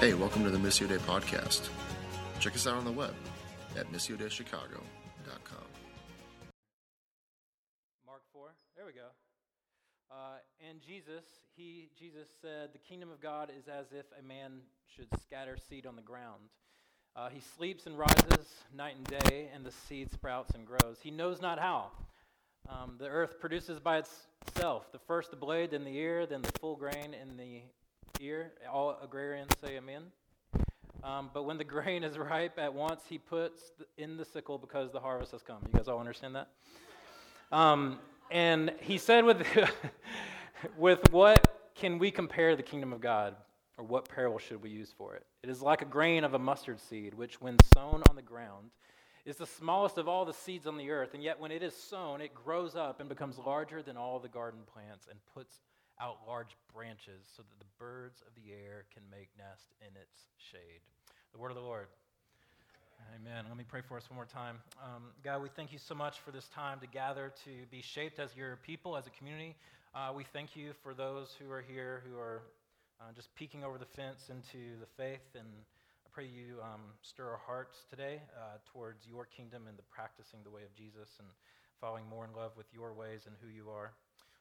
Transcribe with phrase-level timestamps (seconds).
[0.00, 1.70] Hey, welcome to the Missio Dei podcast.
[2.38, 3.14] Check us out on the web
[3.76, 5.66] at missiodeichicago.com.
[8.06, 8.54] Mark 4.
[8.76, 9.08] There we go.
[10.08, 10.36] Uh,
[10.70, 11.24] and Jesus,
[11.56, 15.84] he, Jesus said, The kingdom of God is as if a man should scatter seed
[15.84, 16.42] on the ground.
[17.16, 20.98] Uh, he sleeps and rises night and day, and the seed sprouts and grows.
[21.02, 21.90] He knows not how.
[22.68, 24.04] Um, the earth produces by
[24.46, 27.62] itself the first the blade, then the ear, then the full grain in the
[28.20, 28.52] ear.
[28.72, 30.04] All agrarians say amen.
[31.02, 34.92] Um, but when the grain is ripe, at once he puts in the sickle because
[34.92, 35.58] the harvest has come.
[35.66, 36.48] You guys all understand that?
[37.52, 37.98] Um,
[38.30, 39.46] and he said, with,
[40.76, 43.34] with what can we compare the kingdom of God?
[43.76, 45.24] Or what parable should we use for it?
[45.44, 48.70] It is like a grain of a mustard seed, which, when sown on the ground,
[49.24, 51.14] is the smallest of all the seeds on the earth.
[51.14, 54.28] And yet, when it is sown, it grows up and becomes larger than all the
[54.28, 55.60] garden plants and puts
[56.00, 60.30] out large branches so that the birds of the air can make nest in its
[60.38, 60.80] shade.
[61.32, 61.86] The word of the Lord.
[63.14, 63.44] Amen.
[63.48, 64.58] Let me pray for us one more time.
[64.82, 68.18] Um, God, we thank you so much for this time to gather to be shaped
[68.18, 69.54] as your people, as a community.
[69.94, 72.42] Uh, we thank you for those who are here who are
[73.00, 75.24] uh, just peeking over the fence into the faith.
[75.34, 79.86] And I pray you um, stir our hearts today uh, towards your kingdom and the
[79.90, 81.28] practicing the way of Jesus and
[81.80, 83.92] falling more in love with your ways and who you are.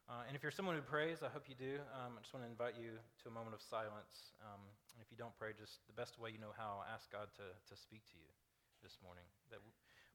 [0.07, 1.83] Uh, and if you're someone who prays, I hope you do.
[1.91, 4.31] Um, I just want to invite you to a moment of silence.
[4.39, 4.63] Um,
[4.95, 7.43] and if you don't pray, just the best way you know how, ask God to,
[7.43, 8.31] to speak to you
[8.79, 9.27] this morning.
[9.51, 9.59] That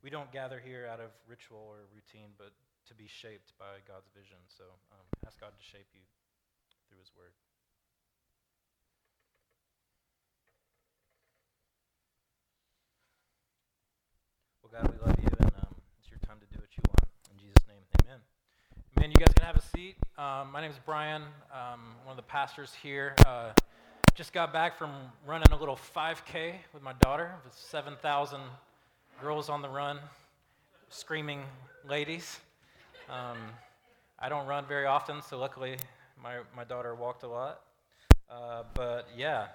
[0.00, 2.56] we don't gather here out of ritual or routine, but
[2.88, 4.40] to be shaped by God's vision.
[4.48, 4.64] So
[4.96, 6.08] um, ask God to shape you
[6.88, 7.36] through His Word.
[14.64, 17.12] Well, God, we love you, and um, it's your time to do what you want.
[17.28, 18.24] In Jesus' name, amen.
[19.02, 19.10] Amen.
[19.10, 19.96] You guys can have a seat.
[20.16, 21.22] Um, my name is Brian,
[21.52, 23.16] um, one of the pastors here.
[23.26, 23.50] Uh,
[24.14, 24.92] just got back from
[25.26, 28.40] running a little 5K with my daughter, with 7,000
[29.20, 29.98] girls on the run,
[30.88, 31.42] screaming
[31.84, 32.38] ladies.
[33.10, 33.38] Um,
[34.20, 35.78] I don't run very often, so luckily
[36.22, 37.62] my, my daughter walked a lot.
[38.30, 39.46] Uh, but yeah,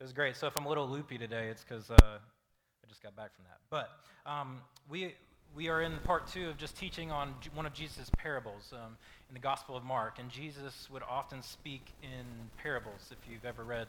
[0.00, 0.34] it was great.
[0.34, 3.44] So if I'm a little loopy today, it's because uh, I just got back from
[3.44, 3.58] that.
[3.68, 3.90] But
[4.24, 5.12] um, we,
[5.54, 8.96] we are in part two of just teaching on one of Jesus' parables um,
[9.28, 10.18] in the Gospel of Mark.
[10.18, 12.24] And Jesus would often speak in
[12.62, 13.86] parables, if you've ever read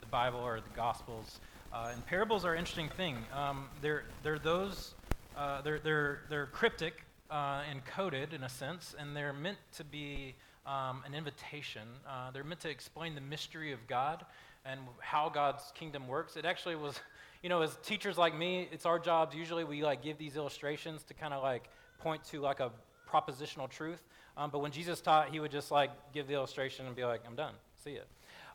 [0.00, 1.40] the Bible or the Gospels.
[1.72, 3.18] Uh, and parables are an interesting thing.
[3.34, 4.94] Um, they're, they're those,
[5.36, 9.84] uh, they're, they're, they're cryptic uh, and coded in a sense, and they're meant to
[9.84, 10.34] be
[10.66, 11.82] um, an invitation.
[12.08, 14.24] Uh, they're meant to explain the mystery of God
[14.64, 16.36] and how God's kingdom works.
[16.36, 17.00] It actually was
[17.42, 19.34] you know, as teachers like me, it's our jobs.
[19.34, 21.64] Usually we like give these illustrations to kind of like
[21.98, 22.70] point to like a
[23.10, 24.00] propositional truth.
[24.36, 27.22] Um, but when Jesus taught, he would just like give the illustration and be like,
[27.26, 27.54] I'm done.
[27.84, 28.06] See it.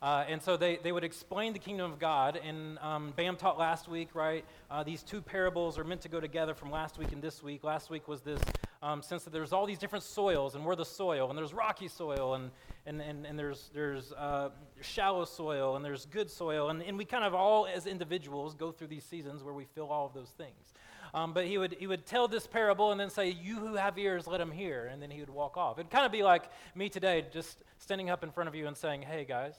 [0.01, 2.39] Uh, and so they, they would explain the kingdom of God.
[2.41, 4.45] And um, Bam taught last week, right?
[4.71, 7.63] Uh, these two parables are meant to go together from last week and this week.
[7.63, 8.39] Last week was this
[8.81, 11.87] um, sense that there's all these different soils, and we're the soil, and there's rocky
[11.87, 12.51] soil, and,
[12.85, 14.49] and, and, and there's, there's uh,
[14.81, 16.69] shallow soil, and there's good soil.
[16.69, 19.87] And, and we kind of all, as individuals, go through these seasons where we feel
[19.87, 20.73] all of those things.
[21.13, 23.97] Um, but he would, he would tell this parable and then say, You who have
[23.97, 24.87] ears, let him hear.
[24.87, 25.79] And then he would walk off.
[25.79, 28.75] It'd kind of be like me today, just standing up in front of you and
[28.75, 29.55] saying, Hey, guys,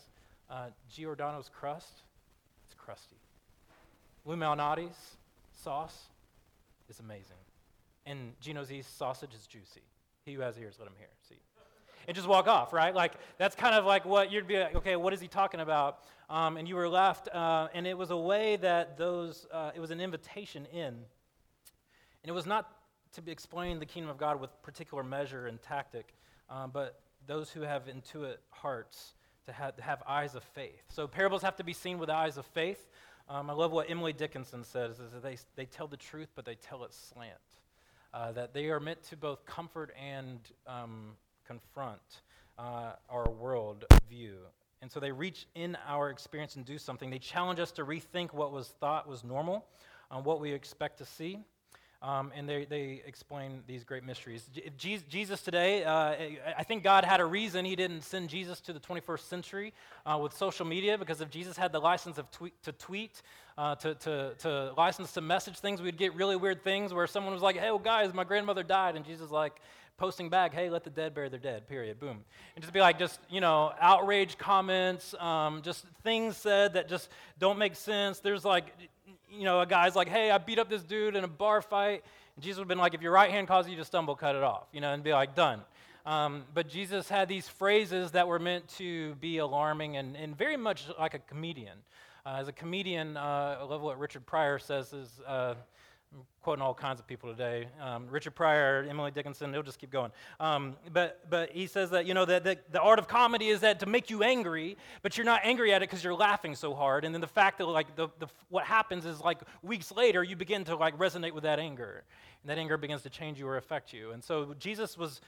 [0.50, 2.02] uh, Giordano's crust,
[2.66, 3.16] it's crusty.
[4.24, 5.16] Lou Malnati's
[5.52, 6.08] sauce
[6.88, 7.36] is amazing.
[8.08, 9.82] And Gino's East sausage is juicy.
[10.24, 11.08] He who has ears, let him hear.
[11.28, 11.36] See?
[12.06, 12.94] And just walk off, right?
[12.94, 15.98] Like, that's kind of like what you'd be like, okay, what is he talking about?
[16.30, 19.80] Um, and you were left, uh, and it was a way that those, uh, it
[19.80, 20.86] was an invitation in.
[20.86, 21.04] And
[22.24, 22.70] it was not
[23.12, 26.14] to explain the kingdom of God with particular measure and tactic,
[26.48, 29.14] um, but those who have intuit hearts
[29.46, 30.82] to have, to have eyes of faith.
[30.88, 32.88] So parables have to be seen with eyes of faith.
[33.28, 36.46] Um, I love what Emily Dickinson says, is that they, they tell the truth, but
[36.46, 37.34] they tell it slant.
[38.14, 41.10] Uh, that they are meant to both comfort and um,
[41.46, 42.00] confront
[42.58, 44.36] uh, our world view.
[44.80, 47.10] And so they reach in our experience and do something.
[47.10, 49.66] They challenge us to rethink what was thought was normal,
[50.10, 51.38] uh, what we expect to see.
[52.00, 54.48] Um, and they, they explain these great mysteries.
[54.76, 56.14] J- Jesus today, uh,
[56.56, 59.74] I think God had a reason he didn't send Jesus to the 21st century
[60.06, 63.22] uh, with social media because if Jesus had the license of tweet, to tweet,
[63.56, 67.32] uh, to, to, to license to message things, we'd get really weird things where someone
[67.32, 68.94] was like, hey, well, guys, my grandmother died.
[68.94, 69.60] And Jesus like,
[69.98, 72.24] posting back, hey, let the dead bury their dead, period, boom.
[72.54, 77.08] And just be like, just, you know, outrage comments, um, just things said that just
[77.40, 78.20] don't make sense.
[78.20, 78.72] There's like,
[79.30, 82.02] you know, a guy's like, hey, I beat up this dude in a bar fight.
[82.36, 84.36] And Jesus would have been like, if your right hand causes you to stumble, cut
[84.36, 85.60] it off, you know, and be like, done.
[86.06, 90.56] Um, but Jesus had these phrases that were meant to be alarming and, and very
[90.56, 91.78] much like a comedian.
[92.24, 95.54] Uh, as a comedian, uh, I love what Richard Pryor says is, uh,
[96.14, 97.68] I'm quoting all kinds of people today.
[97.80, 100.10] Um, Richard Pryor, Emily Dickinson, they'll just keep going.
[100.40, 103.60] Um, but, but he says that, you know, that, that the art of comedy is
[103.60, 106.74] that to make you angry, but you're not angry at it because you're laughing so
[106.74, 107.04] hard.
[107.04, 110.34] And then the fact that, like, the, the, what happens is, like, weeks later, you
[110.34, 112.04] begin to, like, resonate with that anger.
[112.42, 114.12] And that anger begins to change you or affect you.
[114.12, 115.20] And so Jesus was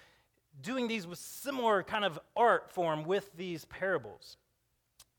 [0.62, 4.38] doing these with similar kind of art form with these parables.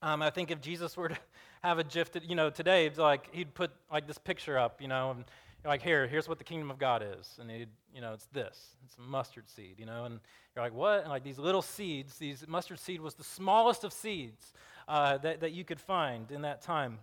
[0.02, 1.18] Um, I think if Jesus were to
[1.64, 5.12] have a GIF, you know, today, like he'd put like this picture up, you know,
[5.12, 5.26] and
[5.66, 8.76] like here, here's what the kingdom of God is, and he'd, you know, it's this,
[8.86, 10.20] it's mustard seed, you know, and
[10.56, 11.02] you're like, what?
[11.02, 14.54] And like these little seeds, these mustard seed was the smallest of seeds
[14.88, 17.00] uh, that that you could find in that time.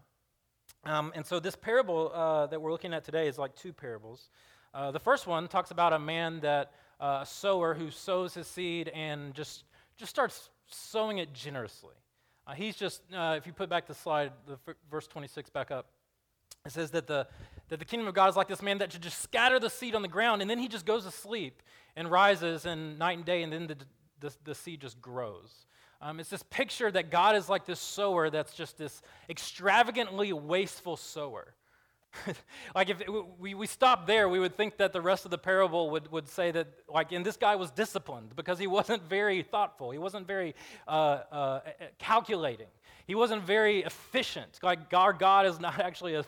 [0.85, 4.31] Um, and so this parable uh, that we're looking at today is like two parables.
[4.75, 8.47] Uh, the first one talks about a man that uh, a sower who sows his
[8.47, 9.65] seed and just
[9.97, 11.95] just starts sowing it generously.
[12.47, 15.71] Uh, he's just, uh, if you put back the slide, the f- verse 26 back
[15.71, 15.87] up,
[16.65, 17.27] it says that the,
[17.69, 19.95] that the kingdom of God is like this man that should just scatter the seed
[19.95, 21.63] on the ground, and then he just goes to sleep
[21.97, 23.77] and rises and night and day, and then the,
[24.21, 25.67] the, the seed just grows.
[26.01, 30.97] Um, it's this picture that God is like this sower that's just this extravagantly wasteful
[30.97, 31.55] sower.
[32.75, 33.03] like if
[33.39, 36.29] we, we stop there, we would think that the rest of the parable would, would
[36.29, 39.91] say that, like, and this guy was disciplined because he wasn't very thoughtful.
[39.91, 40.55] He wasn't very
[40.87, 40.91] uh,
[41.31, 41.61] uh,
[41.99, 42.69] calculating.
[43.07, 44.59] He wasn't very efficient.
[44.63, 46.25] Like, our God is not actually an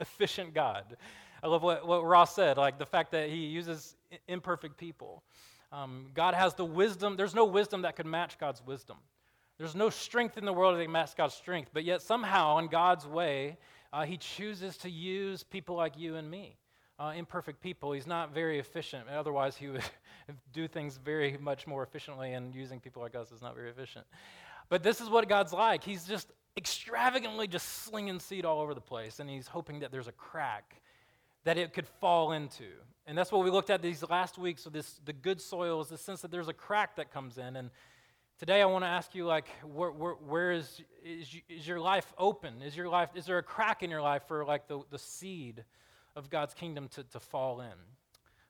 [0.00, 0.96] efficient God.
[1.42, 3.96] I love what, what Ross said, like the fact that he uses
[4.28, 5.22] imperfect people.
[5.72, 7.16] Um, God has the wisdom.
[7.16, 8.96] There's no wisdom that could match God's wisdom.
[9.58, 11.70] There's no strength in the world that can match God's strength.
[11.72, 13.56] But yet, somehow, in God's way,
[13.92, 16.56] uh, he chooses to use people like you and me,
[16.98, 17.92] uh, imperfect people.
[17.92, 19.08] He's not very efficient.
[19.08, 19.82] Otherwise, he would
[20.52, 24.06] do things very much more efficiently, and using people like us is not very efficient.
[24.68, 25.84] But this is what God's like.
[25.84, 30.08] He's just extravagantly just slinging seed all over the place, and he's hoping that there's
[30.08, 30.80] a crack
[31.44, 32.64] that it could fall into.
[33.06, 34.62] And that's what we looked at these last weeks.
[34.62, 37.56] So this the good soil is the sense that there's a crack that comes in,
[37.56, 37.70] and
[38.40, 42.12] Today, I want to ask you, like, where, where, where is, is, is your life
[42.18, 42.62] open?
[42.62, 45.62] Is your life, is there a crack in your life for, like, the, the seed
[46.16, 47.78] of God's kingdom to, to fall in?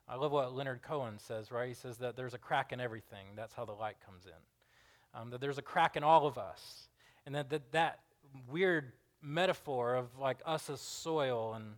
[0.09, 1.69] I love what Leonard Cohen says, right?
[1.69, 3.27] He says that there's a crack in everything.
[3.37, 5.21] That's how the light comes in.
[5.21, 6.89] Um, that there's a crack in all of us.
[7.26, 8.00] And that, that, that
[8.50, 8.93] weird
[9.23, 11.55] metaphor of, like, us as soil.
[11.55, 11.75] And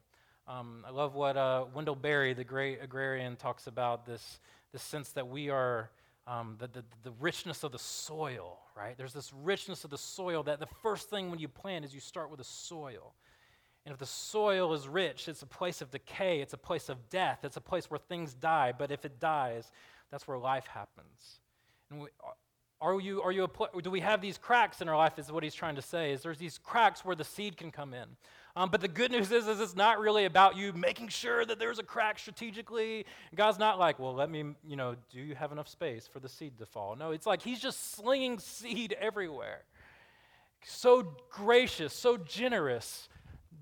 [0.49, 4.41] um, I love what uh, Wendell Berry, the great agrarian, talks about this,
[4.73, 5.91] this sense that we are
[6.27, 8.97] um, the, the, the richness of the soil, right?
[8.97, 12.01] There's this richness of the soil that the first thing when you plant is you
[12.01, 13.15] start with the soil.
[13.85, 17.09] And if the soil is rich, it's a place of decay, it's a place of
[17.09, 18.73] death, it's a place where things die.
[18.77, 19.71] But if it dies,
[20.11, 21.41] that's where life happens.
[21.91, 22.09] And we,
[22.81, 25.19] are you, are you a, do we have these cracks in our life?
[25.19, 26.13] Is what he's trying to say.
[26.13, 28.07] Is there's these cracks where the seed can come in.
[28.55, 31.59] Um, but the good news is, is it's not really about you making sure that
[31.59, 33.05] there's a crack strategically.
[33.35, 36.29] God's not like, well, let me, you know, do you have enough space for the
[36.29, 36.97] seed to fall?
[36.97, 39.63] No, it's like he's just slinging seed everywhere.
[40.65, 43.09] So gracious, so generous,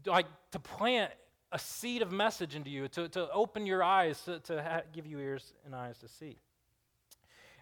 [0.06, 1.12] like to plant
[1.50, 5.06] a seed of message into you, to, to open your eyes, to, to ha- give
[5.06, 6.36] you ears and eyes to see.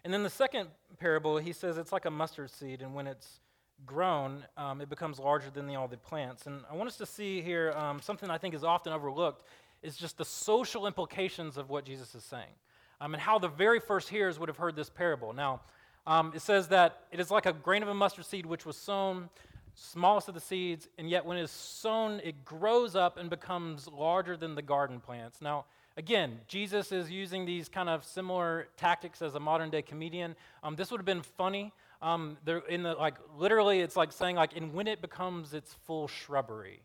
[0.03, 0.69] And then the second
[0.99, 3.39] parable, he says it's like a mustard seed, and when it's
[3.85, 6.45] grown, um, it becomes larger than the, all the plants.
[6.45, 9.43] And I want us to see here um, something I think is often overlooked
[9.81, 12.53] is just the social implications of what Jesus is saying
[13.01, 15.33] um, and how the very first hearers would have heard this parable.
[15.33, 15.61] Now,
[16.07, 18.77] um, it says that it is like a grain of a mustard seed which was
[18.77, 19.29] sown,
[19.75, 23.87] smallest of the seeds, and yet when it is sown, it grows up and becomes
[23.87, 25.41] larger than the garden plants.
[25.41, 30.35] Now, Again, Jesus is using these kind of similar tactics as a modern day comedian.
[30.63, 31.71] Um, this would have been funny
[32.03, 36.07] um, in the like literally it's like saying like and when it becomes its full
[36.07, 36.81] shrubbery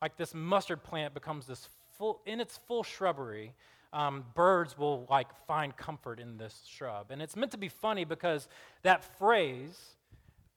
[0.00, 3.54] like this mustard plant becomes this full in its full shrubbery
[3.92, 8.04] um, birds will like find comfort in this shrub and it's meant to be funny
[8.04, 8.48] because
[8.82, 9.78] that phrase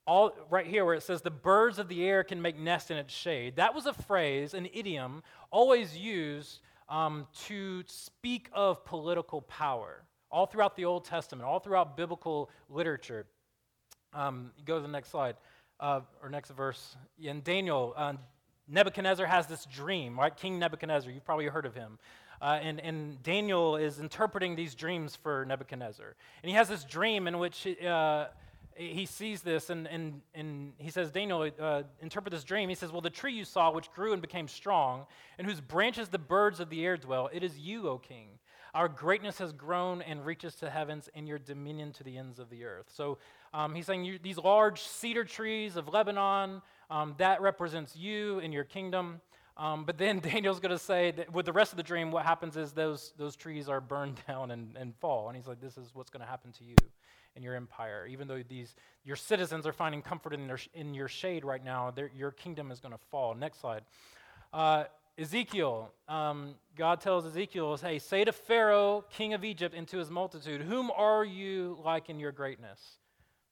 [0.07, 2.95] all right here where it says the birds of the air can make nests in
[2.95, 5.21] its shade that was a phrase an idiom
[5.51, 11.95] always used um, to speak of political power all throughout the old testament all throughout
[11.97, 13.25] biblical literature
[14.15, 15.35] um, go to the next slide,
[15.79, 16.95] uh, or next verse.
[17.21, 18.13] In Daniel, uh,
[18.67, 20.35] Nebuchadnezzar has this dream, right?
[20.35, 21.99] King Nebuchadnezzar, you've probably heard of him.
[22.41, 26.15] Uh, and, and, Daniel is interpreting these dreams for Nebuchadnezzar.
[26.43, 28.27] And he has this dream in which uh,
[28.75, 32.67] he sees this, and, and, and he says, Daniel, uh, interpret this dream.
[32.67, 35.05] He says, Well, the tree you saw, which grew and became strong,
[35.37, 38.27] and whose branches the birds of the air dwell, it is you, O king.
[38.73, 42.49] Our greatness has grown and reaches to heavens, and your dominion to the ends of
[42.49, 42.87] the earth.
[42.93, 43.17] So
[43.53, 48.53] um, he's saying you, these large cedar trees of Lebanon, Um, that represents you and
[48.53, 49.21] your kingdom.
[49.57, 52.25] Um, but then Daniel's going to say that with the rest of the dream, what
[52.25, 55.29] happens is those, those trees are burned down and, and fall.
[55.29, 56.75] And he's like, this is what's going to happen to you
[57.35, 58.07] and your empire.
[58.09, 61.93] Even though these, your citizens are finding comfort in, their, in your shade right now,
[62.15, 63.33] your kingdom is going to fall.
[63.33, 63.83] Next slide.
[64.53, 64.85] Uh,
[65.17, 70.09] Ezekiel, um, God tells Ezekiel, hey, say to Pharaoh, king of Egypt, and to his
[70.09, 72.97] multitude, whom are you like in your greatness?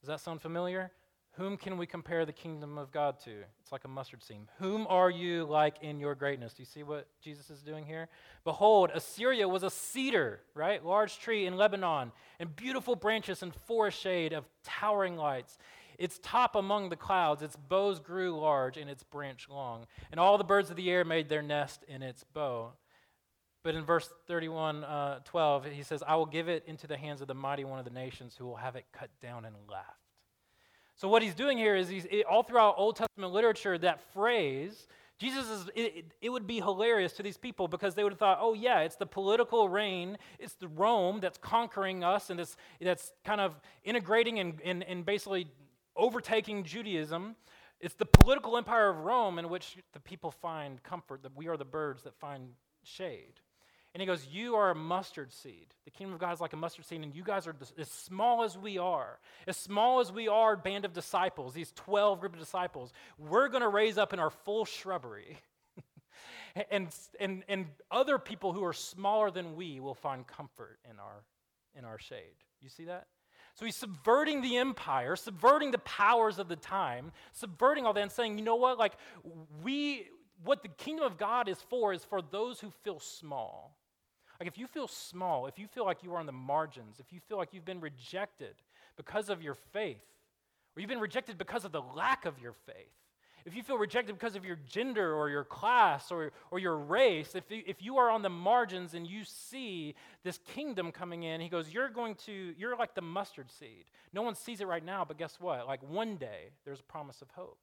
[0.02, 0.92] Does that sound familiar?
[1.38, 3.32] Whom can we compare the kingdom of God to?
[3.62, 4.48] It's like a mustard seed.
[4.60, 6.54] Whom are you like in your greatness?
[6.54, 8.08] Do you see what Jesus is doing here?
[8.44, 10.86] Behold, Assyria was a cedar, right?
[10.86, 15.58] Large tree in Lebanon, and beautiful branches and forest shade of towering lights.
[15.98, 19.88] Its top among the clouds, its boughs grew large, and its branch long.
[20.12, 22.74] And all the birds of the air made their nest in its bough.
[23.64, 27.22] But in verse 31, uh, 12, he says, I will give it into the hands
[27.22, 30.03] of the mighty one of the nations who will have it cut down and left.
[30.96, 34.88] So, what he's doing here is he's it, all throughout Old Testament literature, that phrase,
[35.20, 38.40] Jesus is, it, it, would be hilarious to these people because they would have thought,
[38.42, 43.12] oh, yeah, it's the political reign, it's the Rome that's conquering us and that's, that's
[43.24, 45.48] kind of integrating and, and, and basically
[45.96, 47.36] overtaking Judaism.
[47.80, 51.58] It's the political empire of Rome in which the people find comfort, that we are
[51.58, 52.50] the birds that find
[52.84, 53.40] shade.
[53.94, 55.68] And he goes, You are a mustard seed.
[55.86, 58.44] The kingdom of God is like a mustard seed, and you guys are as small
[58.44, 59.20] as we are.
[59.48, 63.62] As small as we are, band of disciples, these 12 group of disciples, we're going
[63.62, 65.38] to raise up in our full shrubbery.
[66.72, 66.88] and,
[67.20, 71.24] and, and other people who are smaller than we will find comfort in our,
[71.78, 72.36] in our shade.
[72.62, 73.06] You see that?
[73.56, 78.12] So he's subverting the empire, subverting the powers of the time, subverting all that, and
[78.12, 78.80] saying, you know what?
[78.80, 78.94] Like,
[79.64, 80.08] we,
[80.44, 83.78] what the kingdom of God is for is for those who feel small.
[84.40, 87.12] Like if you feel small, if you feel like you are on the margins, if
[87.12, 88.56] you feel like you've been rejected
[88.98, 90.04] because of your faith,
[90.76, 92.92] or you've been rejected because of the lack of your faith,
[93.46, 97.36] if you feel rejected because of your gender or your class or, or your race,
[97.36, 101.50] if, if you are on the margins and you see this kingdom coming in, he
[101.50, 103.86] goes, You're going to, you're like the mustard seed.
[104.14, 105.68] No one sees it right now, but guess what?
[105.68, 107.58] Like one day, there's a promise of hope.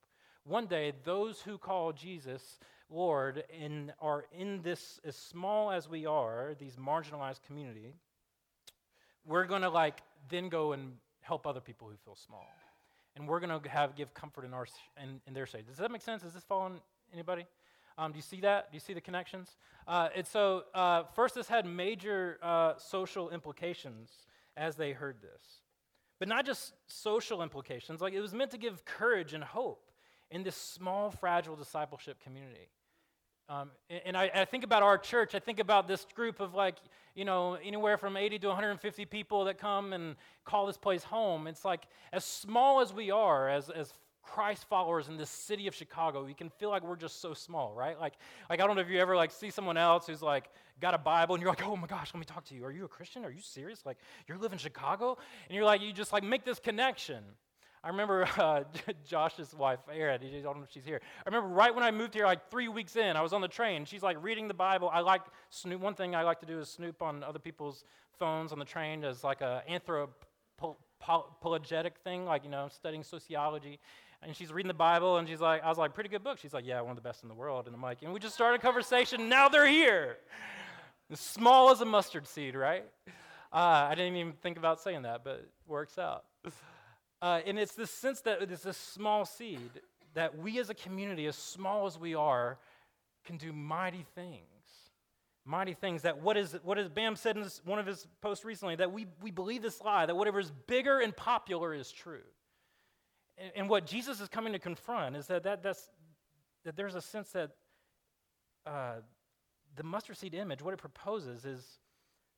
[0.44, 2.58] One day, those who call Jesus
[2.90, 7.94] Lord and are in this, as small as we are, these marginalized community,
[9.24, 12.46] we're going to like then go and help other people who feel small.
[13.16, 14.66] And we're going to have give comfort in, our,
[15.02, 15.66] in, in their state.
[15.66, 16.22] Does that make sense?
[16.24, 16.80] Is this following
[17.12, 17.46] anybody?
[17.98, 18.70] Um, do you see that?
[18.70, 19.56] Do you see the connections?
[19.86, 24.10] Uh, and so, uh, first, this had major uh, social implications
[24.56, 25.60] as they heard this.
[26.18, 29.90] But not just social implications, like it was meant to give courage and hope
[30.30, 32.68] in this small, fragile discipleship community.
[33.50, 33.70] Um,
[34.04, 35.34] and I, I, think about our church.
[35.34, 36.76] I think about this group of like,
[37.16, 40.14] you know, anywhere from 80 to 150 people that come and
[40.44, 41.48] call this place home.
[41.48, 43.92] It's like, as small as we are, as, as
[44.22, 47.74] Christ followers in this city of Chicago, we can feel like we're just so small,
[47.74, 47.98] right?
[47.98, 48.14] Like,
[48.48, 50.48] like I don't know if you ever like see someone else who's like
[50.80, 52.64] got a Bible and you're like, oh my gosh, let me talk to you.
[52.64, 53.24] Are you a Christian?
[53.24, 53.84] Are you serious?
[53.84, 55.18] Like, you live in Chicago?
[55.48, 57.24] And you're like, you just like make this connection.
[57.82, 58.64] I remember uh,
[59.06, 61.00] Josh's wife, Erin, I don't know if she's here.
[61.24, 63.48] I remember right when I moved here, like three weeks in, I was on the
[63.48, 63.84] train.
[63.84, 64.90] She's like reading the Bible.
[64.92, 65.80] I like snoop.
[65.80, 67.84] One thing I like to do is snoop on other people's
[68.18, 73.80] phones on the train as like a anthropologetic thing, like, you know, studying sociology.
[74.22, 76.36] And she's reading the Bible, and she's like, I was like, pretty good book.
[76.36, 77.66] She's like, yeah, one of the best in the world.
[77.66, 79.30] And I'm like, and we just started a conversation.
[79.30, 80.18] Now they're here.
[81.14, 82.84] Small as a mustard seed, right?
[83.50, 86.24] Uh, I didn't even think about saying that, but it works out.
[87.22, 89.70] Uh, and it's this sense that it's this small seed
[90.14, 92.58] that we as a community, as small as we are,
[93.24, 94.44] can do mighty things.
[95.44, 98.44] Mighty things that what is what is Bam said in this, one of his posts
[98.44, 102.20] recently that we, we believe this lie that whatever is bigger and popular is true.
[103.38, 105.88] And, and what Jesus is coming to confront is that, that, that's,
[106.64, 107.50] that there's a sense that
[108.66, 108.96] uh,
[109.76, 111.64] the mustard seed image, what it proposes is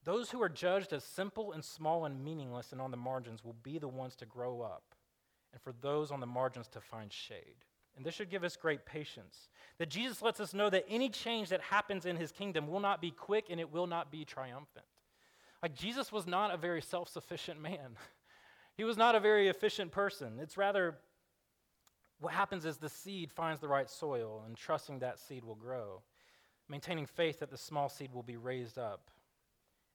[0.04, 3.56] those who are judged as simple and small and meaningless and on the margins will
[3.62, 4.82] be the ones to grow up,
[5.52, 7.64] and for those on the margins to find shade.
[7.97, 9.49] And this should give us great patience.
[9.78, 13.02] That Jesus lets us know that any change that happens in his kingdom will not
[13.02, 14.87] be quick and it will not be triumphant.
[15.62, 17.97] Like Jesus was not a very self sufficient man,
[18.76, 20.38] he was not a very efficient person.
[20.40, 20.97] It's rather
[22.18, 26.02] what happens is the seed finds the right soil and trusting that seed will grow,
[26.68, 29.11] maintaining faith that the small seed will be raised up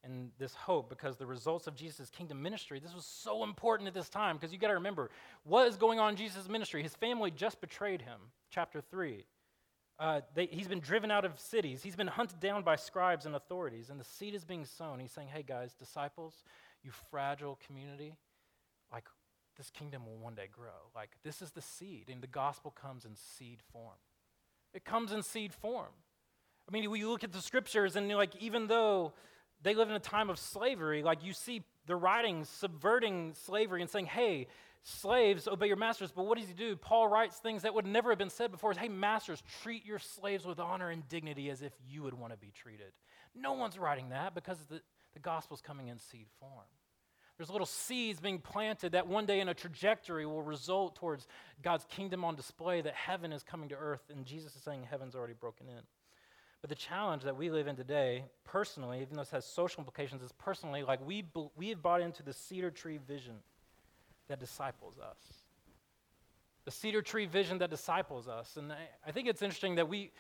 [0.04, 3.94] and this hope because the results of Jesus' kingdom ministry, this was so important at
[3.94, 5.10] this time because you got to remember
[5.44, 6.84] what is going on in Jesus' ministry.
[6.84, 9.26] His family just betrayed him, chapter 3.
[10.00, 11.82] Uh, they, he's been driven out of cities.
[11.82, 15.00] He's been hunted down by scribes and authorities, and the seed is being sown.
[15.00, 16.44] He's saying, Hey, guys, disciples,
[16.84, 18.14] you fragile community,
[18.92, 19.06] like,
[19.58, 20.92] this kingdom will one day grow.
[20.96, 23.98] Like, this is the seed, and the gospel comes in seed form.
[24.74, 25.94] It comes in seed form.
[26.70, 29.14] I mean, we look at the scriptures, and like, even though
[29.62, 33.90] they live in a time of slavery, like, you see the writings subverting slavery and
[33.90, 34.48] saying, hey,
[34.84, 36.12] slaves, obey your masters.
[36.12, 36.76] But what does he do?
[36.76, 38.74] Paul writes things that would never have been said before.
[38.74, 42.38] Hey, masters, treat your slaves with honor and dignity as if you would want to
[42.38, 42.94] be treated.
[43.36, 44.82] No one's writing that because the,
[45.14, 46.66] the gospel's coming in seed form.
[47.38, 51.28] There's little seeds being planted that one day in a trajectory will result towards
[51.62, 55.16] God's kingdom on display, that heaven is coming to earth, and Jesus is saying heaven's
[55.16, 55.82] already broken in.
[56.62, 60.24] But the challenge that we live in today, personally, even though this has social implications,
[60.24, 61.24] is personally like we,
[61.56, 63.36] we have bought into the cedar tree vision
[64.28, 65.18] that disciples us.
[66.66, 68.58] The cedar tree vision that disciples us.
[68.58, 70.12] And I, I think it's interesting that we,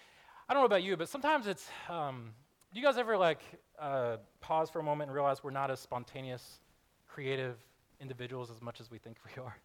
[0.47, 2.31] I don't know about you, but sometimes it's, um,
[2.73, 3.41] do you guys ever like
[3.79, 6.59] uh, pause for a moment and realize we're not as spontaneous
[7.07, 7.57] creative
[7.99, 9.57] individuals as much as we think we are.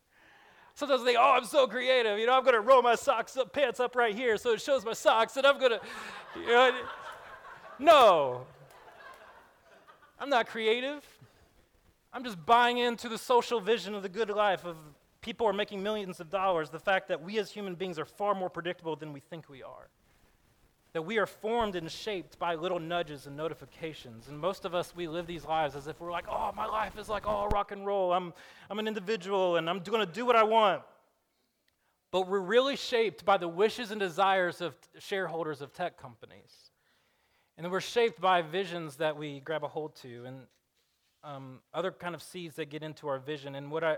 [0.74, 2.18] Sometimes they think, oh, I'm so creative.
[2.18, 4.60] You know, I'm going to roll my socks up, pants up right here so it
[4.60, 5.80] shows my socks, and I'm going to,
[6.40, 6.72] you know.
[7.78, 8.46] No.
[10.18, 11.04] I'm not creative.
[12.12, 14.76] I'm just buying into the social vision of the good life of
[15.20, 18.34] people are making millions of dollars, the fact that we as human beings are far
[18.34, 19.88] more predictable than we think we are
[20.92, 24.28] that we are formed and shaped by little nudges and notifications.
[24.28, 26.98] And most of us, we live these lives as if we're like, oh, my life
[26.98, 28.12] is like all rock and roll.
[28.12, 28.34] I'm,
[28.68, 30.82] I'm an individual and I'm going to do what I want.
[32.10, 36.70] But we're really shaped by the wishes and desires of shareholders of tech companies.
[37.56, 40.46] And we're shaped by visions that we grab a hold to and
[41.24, 43.54] um, other kind of seeds that get into our vision.
[43.54, 43.96] And what I,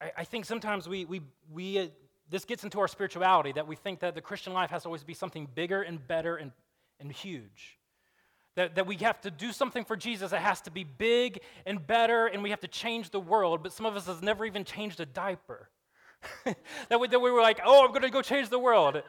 [0.00, 1.20] I, I think sometimes we, we,
[1.50, 1.90] we
[2.30, 5.04] this gets into our spirituality that we think that the Christian life has to always
[5.04, 6.52] be something bigger and better and,
[7.00, 7.78] and huge.
[8.54, 11.84] That, that we have to do something for Jesus that has to be big and
[11.86, 14.64] better, and we have to change the world, but some of us has never even
[14.64, 15.70] changed a diaper.
[16.88, 19.00] that, we, that we were like, oh, I'm going to go change the world.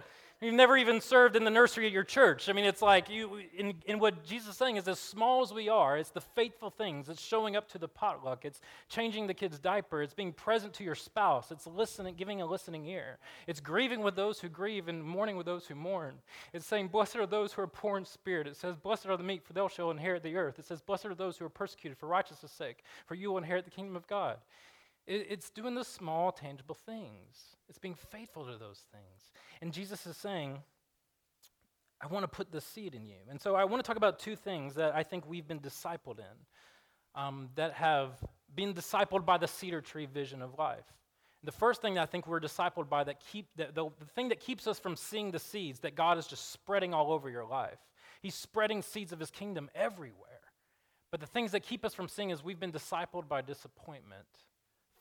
[0.41, 2.47] You've never even served in the nursery at your church.
[2.47, 5.53] I mean, it's like you, in, in what Jesus is saying is as small as
[5.53, 7.09] we are, it's the faithful things.
[7.09, 8.45] It's showing up to the potluck.
[8.45, 10.01] It's changing the kid's diaper.
[10.01, 11.51] It's being present to your spouse.
[11.51, 13.17] It's listening, giving a listening ear.
[13.47, 16.15] It's grieving with those who grieve and mourning with those who mourn.
[16.53, 18.47] It's saying, Blessed are those who are poor in spirit.
[18.47, 20.57] It says, Blessed are the meek, for they shall inherit the earth.
[20.57, 23.65] It says, Blessed are those who are persecuted for righteousness' sake, for you will inherit
[23.65, 24.37] the kingdom of God.
[25.09, 27.57] It, it's doing the small, tangible things.
[27.67, 29.31] It's being faithful to those things.
[29.61, 30.59] And Jesus is saying,
[31.99, 33.17] I want to put the seed in you.
[33.29, 36.19] And so I want to talk about two things that I think we've been discipled
[36.19, 38.11] in, um, that have
[38.55, 40.85] been discipled by the cedar tree vision of life.
[41.43, 44.29] The first thing that I think we're discipled by that keep the, the, the thing
[44.29, 47.45] that keeps us from seeing the seeds that God is just spreading all over your
[47.45, 47.79] life.
[48.21, 50.27] He's spreading seeds of his kingdom everywhere.
[51.11, 54.27] But the things that keep us from seeing is we've been discipled by disappointment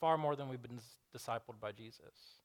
[0.01, 0.81] far more than we've been
[1.17, 2.39] discipled by Jesus.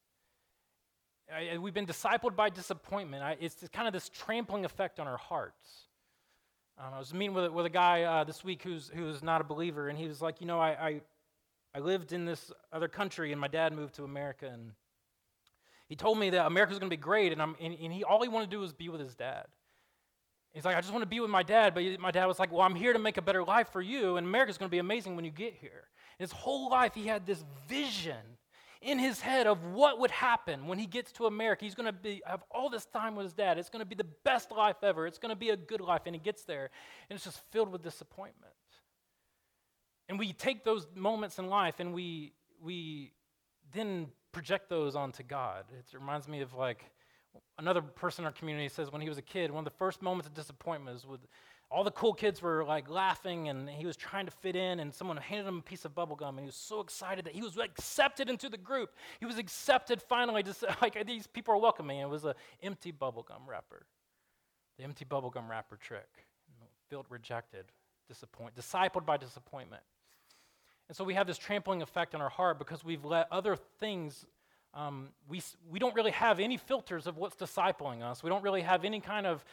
[1.34, 3.24] I, we've been discipled by disappointment.
[3.24, 5.88] I, it's kind of this trampling effect on our hearts.
[6.78, 9.44] Um, I was meeting with, with a guy uh, this week who's, who's not a
[9.44, 11.02] believer, and he was like, You know, I, I,
[11.76, 14.72] I lived in this other country, and my dad moved to America, and
[15.88, 18.04] he told me that America America's going to be great, and, I'm, and, and he,
[18.04, 19.46] all he wanted to do was be with his dad.
[20.54, 21.74] He's like, I just want to be with my dad.
[21.74, 24.18] But my dad was like, Well, I'm here to make a better life for you,
[24.18, 25.88] and America's going to be amazing when you get here.
[26.20, 28.18] His whole life, he had this vision
[28.82, 31.64] in his head of what would happen when he gets to America.
[31.64, 33.58] He's going to have all this time with his dad.
[33.58, 35.08] It's going to be the best life ever.
[35.08, 36.02] It's going to be a good life.
[36.06, 36.70] And he gets there,
[37.10, 38.54] and it's just filled with disappointment.
[40.10, 43.12] And we take those moments in life and we we
[43.74, 45.66] then project those onto God.
[45.78, 46.86] It reminds me of like
[47.58, 50.02] another person in our community says when he was a kid, one of the first
[50.02, 51.22] moments of disappointment was with
[51.74, 54.94] all the cool kids were like laughing and he was trying to fit in and
[54.94, 57.42] someone handed him a piece of bubble gum and he was so excited that he
[57.42, 58.92] was accepted into the group.
[59.20, 62.00] He was accepted finally just like these people are welcoming.
[62.00, 63.88] It was an empty bubble gum wrapper.
[64.78, 66.08] The empty bubble gum wrapper trick.
[66.92, 67.66] Felt rejected
[68.08, 69.82] disappointed discipled by disappointment.
[70.90, 74.28] And so we have this trampling effect on our heart because we've let other things
[74.76, 78.24] um, we, we don't really have any filters of what's discipling us.
[78.24, 79.46] We don't really have any kind of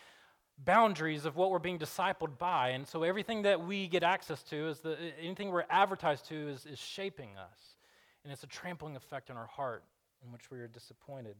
[0.65, 2.71] boundaries of what we're being discipled by.
[2.71, 6.67] And so everything that we get access to is the anything we're advertised to is,
[6.67, 7.77] is shaping us.
[8.25, 9.85] And it's a trampling effect on our heart
[10.25, 11.37] in which we are disappointed.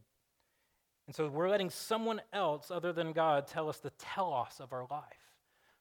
[1.07, 4.87] And so we're letting someone else other than God tell us the telos of our
[4.91, 5.03] life.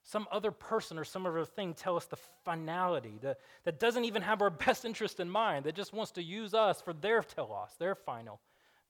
[0.04, 4.22] Some other person or some other thing tell us the finality the, that doesn't even
[4.22, 7.76] have our best interest in mind, that just wants to use us for their telos,
[7.78, 8.40] their final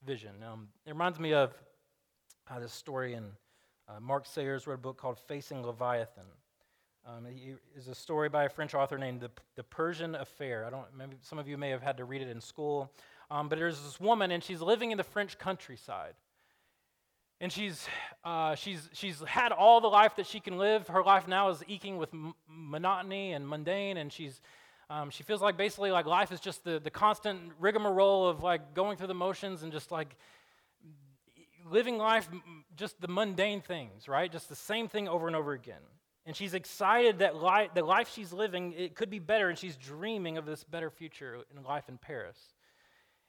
[0.05, 0.31] vision.
[0.49, 1.53] Um, it reminds me of
[2.49, 3.25] uh, this story in
[3.89, 6.25] uh, Mark Sayers wrote a book called Facing Leviathan.
[7.07, 10.65] Um, it is a story by a French author named the, the Parisian Affair.
[10.65, 10.85] I don't.
[10.95, 12.91] Maybe some of you may have had to read it in school.
[13.31, 16.13] Um, but there's this woman, and she's living in the French countryside.
[17.41, 17.87] And she's,
[18.23, 20.87] uh, she's, she's had all the life that she can live.
[20.87, 24.41] Her life now is eking with m- monotony and mundane, and she's,
[24.89, 28.73] um, she feels like basically like life is just the, the constant rigmarole of like
[28.73, 30.17] going through the motions and just like
[31.71, 32.29] living life,
[32.75, 34.31] just the mundane things, right?
[34.31, 35.81] Just the same thing over and over again.
[36.25, 39.75] And she's excited that life, the life she's living, it could be better, and she's
[39.75, 42.37] dreaming of this better future in life in Paris.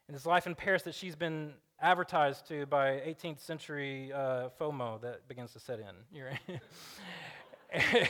[0.07, 5.01] And this life in Paris that she's been advertised to by 18th century uh, FOMO
[5.03, 5.95] that begins to set in.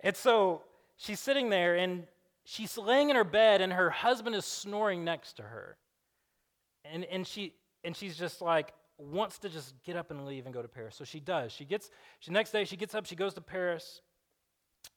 [0.00, 0.62] and so
[0.96, 2.06] she's sitting there, and
[2.44, 5.76] she's laying in her bed, and her husband is snoring next to her.
[6.84, 10.54] And, and, she, and she's just like, wants to just get up and leave and
[10.54, 10.96] go to Paris.
[10.96, 11.52] So she does.
[11.52, 14.00] She gets, she, next day, she gets up, she goes to Paris,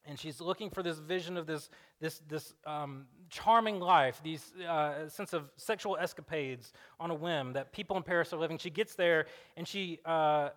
[0.05, 5.07] and she's looking for this vision of this, this, this um, charming life, these uh,
[5.09, 8.57] sense of sexual escapades on a whim that people in Paris are living.
[8.57, 9.25] She gets there,
[9.57, 10.49] and she, uh,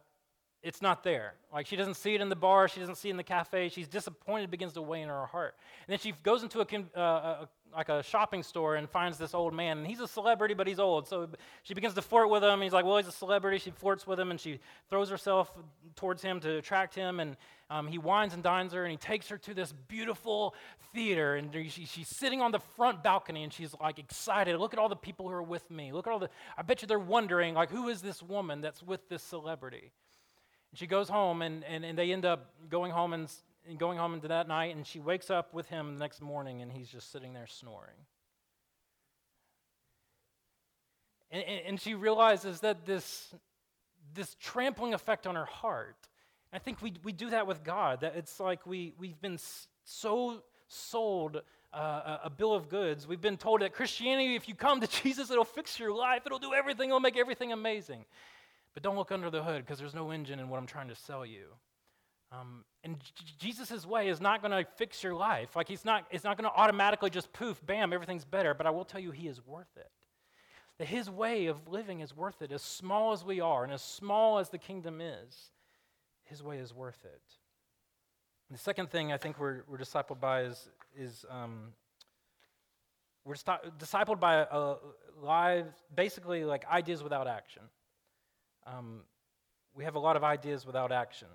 [0.62, 1.34] it's not there.
[1.52, 3.68] Like she doesn't see it in the bar, she doesn't see it in the cafe.
[3.68, 5.54] She's disappointed, begins to weigh in her heart.
[5.86, 9.34] And then she goes into a, uh, a, like a shopping store and finds this
[9.34, 9.78] old man.
[9.78, 11.06] And he's a celebrity, but he's old.
[11.06, 11.28] So
[11.62, 12.60] she begins to flirt with him.
[12.60, 13.58] He's like, well, he's a celebrity.
[13.58, 15.52] She flirts with him, and she throws herself
[15.96, 17.20] towards him to attract him.
[17.20, 17.36] And
[17.70, 20.54] um, he wines and dines her, and he takes her to this beautiful
[20.94, 21.36] theater.
[21.36, 24.58] And she, she's sitting on the front balcony, and she's like excited.
[24.58, 25.92] Look at all the people who are with me.
[25.92, 26.30] Look at all the.
[26.56, 29.92] I bet you they're wondering, like, who is this woman that's with this celebrity?
[30.70, 33.30] And she goes home, and, and, and they end up going home and,
[33.68, 36.62] and going home into that night, and she wakes up with him the next morning,
[36.62, 37.96] and he's just sitting there snoring.
[41.30, 43.34] And, and, and she realizes that this,
[44.14, 45.96] this trampling effect on her heart,
[46.52, 49.38] I think we, we do that with God, that it's like we, we've been
[49.84, 53.06] so sold uh, a bill of goods.
[53.06, 56.38] We've been told that Christianity, if you come to Jesus, it'll fix your life, it'll
[56.38, 58.04] do everything, it'll make everything amazing.
[58.72, 60.94] But don't look under the hood because there's no engine in what I'm trying to
[60.94, 61.46] sell you.
[62.30, 62.96] Um, and
[63.38, 65.56] Jesus' way is not going to fix your life.
[65.56, 68.54] Like he's not, it's not going to automatically just poof, bam, everything's better.
[68.54, 69.90] But I will tell you, he is worth it.
[70.78, 72.52] That his way of living is worth it.
[72.52, 75.50] As small as we are and as small as the kingdom is,
[76.24, 77.22] his way is worth it.
[78.48, 81.72] And the second thing I think we're, we're discipled by is, is um,
[83.24, 84.76] we're discipled by a, a
[85.20, 87.62] live, basically like ideas without action
[88.76, 89.00] um,
[89.74, 91.28] we have a lot of ideas without action.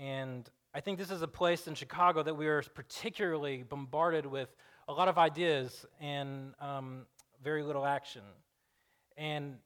[0.00, 4.48] And I think this is a place in Chicago that we are particularly bombarded with
[4.88, 7.02] a lot of ideas and um,
[7.44, 8.22] very little action.
[9.18, 9.56] And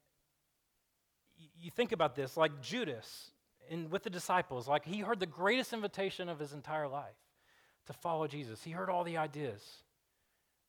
[1.57, 3.31] you think about this, like Judas
[3.69, 7.15] in, with the disciples, like he heard the greatest invitation of his entire life
[7.87, 8.61] to follow Jesus.
[8.61, 9.61] He heard all the ideas.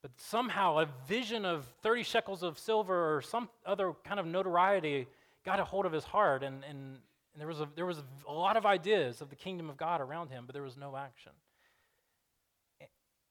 [0.00, 5.08] But somehow a vision of 30 shekels of silver or some other kind of notoriety
[5.44, 6.98] got a hold of his heart, and, and,
[7.36, 10.00] and there, was a, there was a lot of ideas of the kingdom of God
[10.00, 11.32] around him, but there was no action.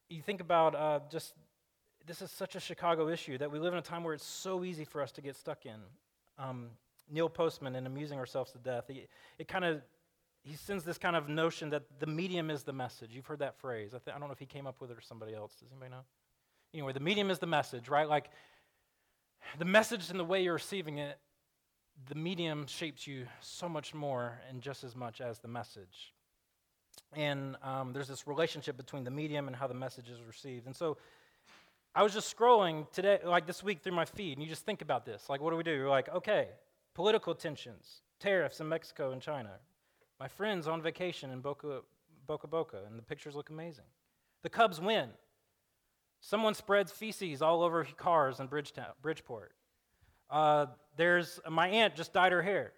[0.09, 1.33] You think about uh, just
[2.05, 4.63] this is such a Chicago issue that we live in a time where it's so
[4.63, 5.79] easy for us to get stuck in.
[6.37, 6.67] Um,
[7.09, 9.07] Neil Postman, in Amusing Ourselves to Death, he,
[9.39, 9.81] it kind of
[10.43, 13.09] he sends this kind of notion that the medium is the message.
[13.11, 13.95] You've heard that phrase.
[13.95, 15.55] I, th- I don't know if he came up with it or somebody else.
[15.59, 16.03] Does anybody know?
[16.75, 18.07] Anyway, the medium is the message, right?
[18.07, 18.29] Like
[19.57, 21.17] the message and the way you're receiving it
[22.07, 26.13] the medium shapes you so much more and just as much as the message.
[27.13, 30.65] And um, there's this relationship between the medium and how the message is received.
[30.65, 30.97] And so
[31.93, 34.81] I was just scrolling today, like this week, through my feed, and you just think
[34.81, 35.29] about this.
[35.29, 35.71] Like, what do we do?
[35.71, 36.49] You're like, okay,
[36.93, 39.51] political tensions, tariffs in Mexico and China.
[40.19, 41.81] My friends on vacation in Boca
[42.27, 43.85] Boca, Boca and the pictures look amazing.
[44.43, 45.09] The Cubs win.
[46.21, 49.51] Someone spreads feces all over cars in Bridgetown, Bridgeport.
[50.29, 52.73] Uh, there's my aunt just dyed her hair.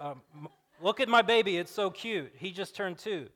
[0.00, 0.22] Um,
[0.80, 2.32] look at my baby, it's so cute.
[2.36, 3.28] He just turned two.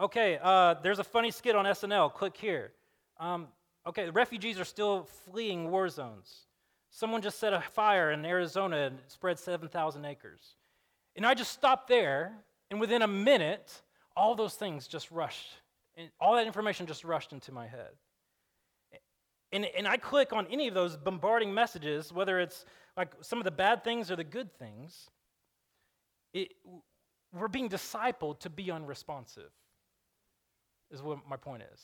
[0.00, 2.14] Okay, uh, there's a funny skit on SNL.
[2.14, 2.72] Click here.
[3.18, 3.48] Um,
[3.86, 6.46] okay, the refugees are still fleeing war zones.
[6.90, 10.54] Someone just set a fire in Arizona and spread 7,000 acres.
[11.16, 12.32] And I just stopped there,
[12.70, 13.82] and within a minute,
[14.16, 15.48] all those things just rushed.
[15.96, 17.90] And all that information just rushed into my head.
[19.52, 22.64] And, and I click on any of those bombarding messages, whether it's
[22.96, 25.08] like some of the bad things or the good things,
[26.34, 26.52] it,
[27.32, 29.50] we're being discipled to be unresponsive,
[30.90, 31.80] is what my point is.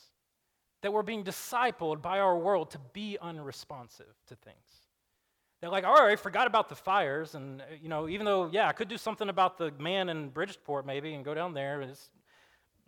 [0.81, 4.57] That we're being discipled by our world to be unresponsive to things.
[5.61, 7.33] They're like, all right, I forgot about the fires.
[7.33, 10.29] And, uh, you know, even though, yeah, I could do something about the man in
[10.29, 11.81] Bridgeport maybe and go down there.
[11.81, 12.11] It's,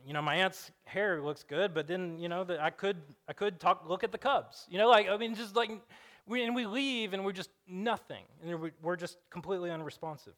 [0.07, 2.95] you know, my aunt's hair looks good, but then, you know, that I could,
[3.27, 4.65] I could talk, look at the Cubs.
[4.69, 5.69] You know, like, I mean, just like,
[6.25, 8.23] we, and we leave and we're just nothing.
[8.41, 10.33] And we're just completely unresponsive.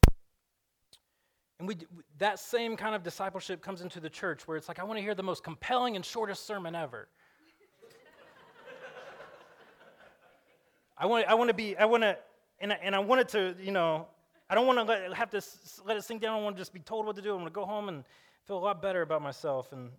[1.60, 1.76] And we,
[2.18, 5.02] that same kind of discipleship comes into the church where it's like, I want to
[5.02, 7.06] hear the most compelling and shortest sermon ever.
[10.98, 12.18] I want, I want to be, I want to,
[12.58, 14.08] and I, and I want it to, you know,
[14.48, 15.40] I don't want to have to
[15.86, 16.36] let it sink down.
[16.36, 17.30] I want to just be told what to do.
[17.30, 18.02] I want to go home and
[18.50, 19.70] feel a lot better about myself.
[19.70, 19.92] And,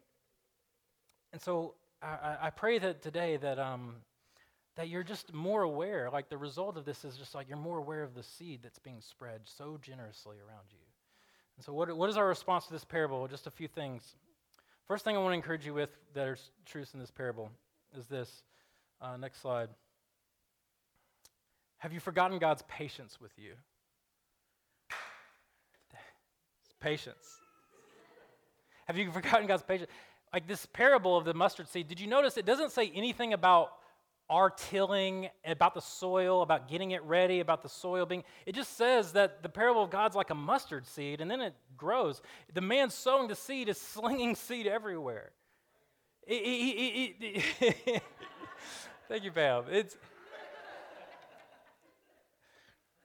[1.31, 3.95] and so I, I pray that today that, um,
[4.75, 6.09] that you're just more aware.
[6.11, 8.77] Like the result of this is just like you're more aware of the seed that's
[8.77, 10.83] being spread so generously around you.
[11.55, 13.25] And so, what, what is our response to this parable?
[13.29, 14.17] Just a few things.
[14.85, 17.51] First thing I want to encourage you with that are truths in this parable
[17.97, 18.43] is this.
[19.01, 19.69] Uh, next slide.
[21.77, 23.53] Have you forgotten God's patience with you?
[26.81, 27.40] patience.
[28.91, 29.89] Have you forgotten God's patience?
[30.33, 33.71] Like this parable of the mustard seed, did you notice it doesn't say anything about
[34.29, 38.23] our tilling, about the soil, about getting it ready, about the soil being.
[38.45, 41.53] It just says that the parable of God's like a mustard seed, and then it
[41.75, 42.21] grows.
[42.53, 45.31] The man sowing the seed is slinging seed everywhere.
[46.25, 48.03] It, it, it,
[49.09, 49.65] Thank you, Pam.
[49.69, 49.97] It's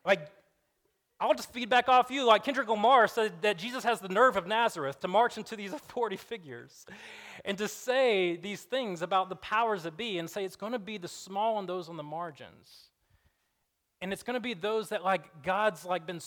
[0.05, 0.31] like
[1.18, 2.26] I'll just feedback off you.
[2.26, 5.72] Like Kendrick Lamar said that Jesus has the nerve of Nazareth to march into these
[5.72, 6.85] authority figures
[7.44, 10.79] and to say these things about the powers that be and say it's going to
[10.79, 12.90] be the small and those on the margins.
[14.02, 16.20] And it's going to be those that like God's like been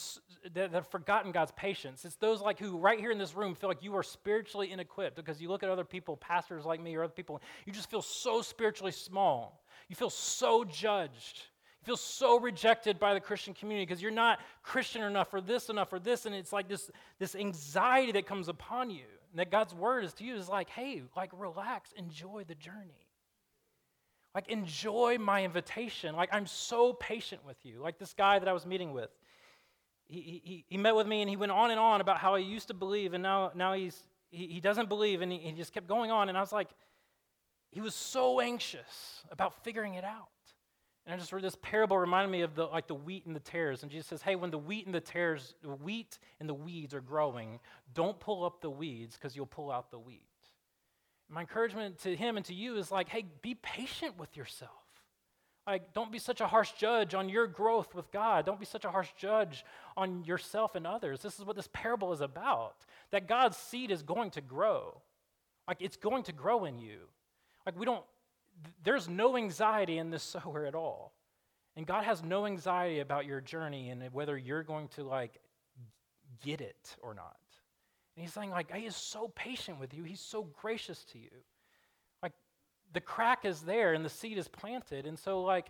[0.53, 2.03] that have forgotten God's patience.
[2.03, 5.15] It's those like who right here in this room feel like you are spiritually inequipped
[5.15, 8.01] because you look at other people, pastors like me or other people, you just feel
[8.01, 9.63] so spiritually small.
[9.87, 11.43] You feel so judged.
[11.81, 15.69] You feel so rejected by the Christian community because you're not Christian enough or this
[15.69, 16.25] enough or this.
[16.25, 19.05] And it's like this, this anxiety that comes upon you.
[19.31, 23.07] And that God's word is to you is like, hey, like relax, enjoy the journey.
[24.35, 26.15] Like enjoy my invitation.
[26.15, 27.79] Like I'm so patient with you.
[27.79, 29.09] Like this guy that I was meeting with.
[30.07, 32.43] He, he, he met with me and he went on and on about how he
[32.43, 33.95] used to believe and now, now he's,
[34.31, 36.29] he, he doesn't believe and he, he just kept going on.
[36.29, 36.69] And I was like,
[37.71, 40.29] he was so anxious about figuring it out.
[41.09, 43.39] And I just read this parable reminded me of the like the wheat and the
[43.39, 43.81] tares.
[43.81, 46.93] And Jesus says, Hey, when the wheat and the tares, the wheat and the weeds
[46.93, 47.59] are growing,
[47.95, 50.21] don't pull up the weeds because you'll pull out the wheat.
[51.27, 54.69] My encouragement to him and to you is like, hey, be patient with yourself.
[55.65, 58.45] Like, don't be such a harsh judge on your growth with God.
[58.45, 59.65] Don't be such a harsh judge
[59.97, 61.21] on yourself and others.
[61.23, 62.85] This is what this parable is about.
[63.09, 65.01] That God's seed is going to grow.
[65.67, 66.99] Like, it's going to grow in you.
[67.65, 68.03] Like, we don't
[68.83, 71.13] there's no anxiety in this sower at all.
[71.75, 75.39] And God has no anxiety about your journey and whether you're going to like
[76.43, 77.37] get it or not.
[78.15, 80.03] And he's saying, like, he is so patient with you.
[80.03, 81.29] He's so gracious to you.
[82.21, 82.33] Like,
[82.91, 85.05] the crack is there and the seed is planted.
[85.05, 85.67] And so, like,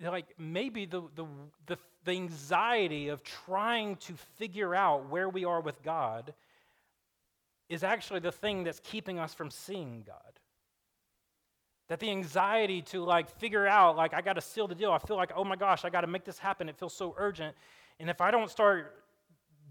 [0.00, 1.26] like maybe the, the,
[1.66, 6.32] the, the anxiety of trying to figure out where we are with God
[7.68, 10.40] is actually the thing that's keeping us from seeing God.
[11.92, 14.92] That the anxiety to like figure out, like, I got to seal the deal.
[14.92, 16.70] I feel like, oh my gosh, I got to make this happen.
[16.70, 17.54] It feels so urgent.
[18.00, 19.04] And if I don't start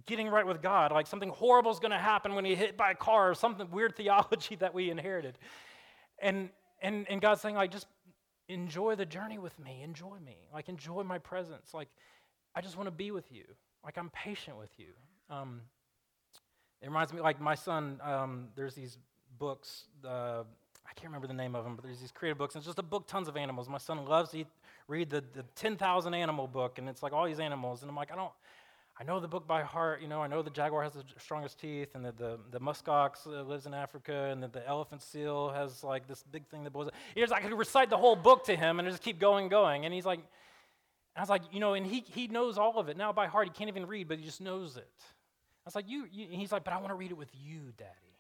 [0.06, 2.92] getting right with God, like something horrible is going to happen when you hit by
[2.92, 5.40] a car or something weird theology that we inherited.
[6.20, 7.88] And, and, and God's saying, like, just
[8.48, 9.82] enjoy the journey with me.
[9.82, 10.38] Enjoy me.
[10.54, 11.74] Like, enjoy my presence.
[11.74, 11.90] Like,
[12.54, 13.46] I just want to be with you.
[13.84, 14.90] Like, I'm patient with you.
[15.32, 15.62] Um,
[16.84, 19.00] it reminds me, like, my son, um, there's these
[19.40, 20.44] books, uh,
[20.92, 22.54] I can't remember the name of them, but there's these creative books.
[22.54, 23.70] And it's just a book, tons of animals.
[23.70, 24.48] My son loves to eat,
[24.90, 27.82] read the, the 10,000 animal book, and it's like all these animals.
[27.82, 28.32] And I'm like, I don't,
[29.00, 30.02] I know the book by heart.
[30.02, 33.26] You know, I know the jaguar has the strongest teeth, and that the, the muskox
[33.26, 36.74] uh, lives in Africa, and that the elephant seal has like this big thing that
[36.74, 36.94] blows up.
[37.16, 39.86] Here's, I could recite the whole book to him and just keep going, going.
[39.86, 40.20] And he's like,
[41.16, 43.48] I was like, you know, and he, he knows all of it now by heart.
[43.48, 44.88] He can't even read, but he just knows it.
[45.00, 47.72] I was like, you, you he's like, but I want to read it with you,
[47.78, 48.11] Daddy.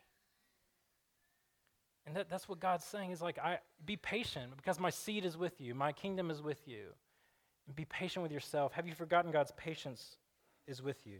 [2.06, 5.38] And that, that's what God's saying is like, I, be patient because my seed is
[5.38, 6.88] with you, my kingdom is with you.
[7.68, 8.74] And be patient with yourself.
[8.74, 10.18] Have you forgotten God's patience
[10.68, 11.20] is with you?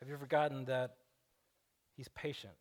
[0.00, 0.96] Have you forgotten that
[1.96, 2.52] He's patient?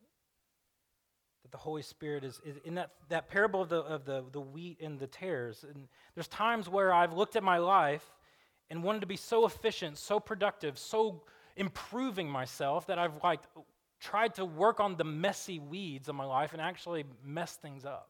[1.43, 4.39] That the Holy Spirit is, is in that, that parable of, the, of the, the
[4.39, 5.65] wheat and the tares.
[5.67, 8.05] And there's times where I've looked at my life
[8.69, 11.23] and wanted to be so efficient, so productive, so
[11.57, 13.41] improving myself that I've like
[14.01, 18.09] tried to work on the messy weeds of my life and actually mess things up.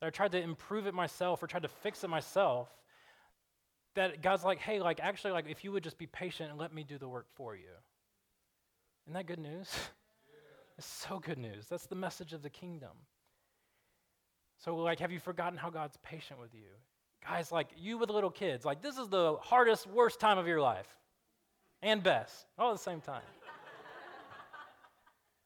[0.00, 2.68] That I tried to improve it myself or tried to fix it myself.
[3.94, 6.74] That God's like, hey, like actually, like if you would just be patient and let
[6.74, 7.68] me do the work for you.
[9.06, 9.70] Isn't that good news?
[10.78, 11.66] It's so good news.
[11.68, 12.88] That's the message of the kingdom.
[14.64, 16.70] So, like, have you forgotten how God's patient with you?
[17.22, 20.58] Guys, like you with little kids, like, this is the hardest, worst time of your
[20.58, 20.88] life
[21.82, 23.20] and best all at the same time.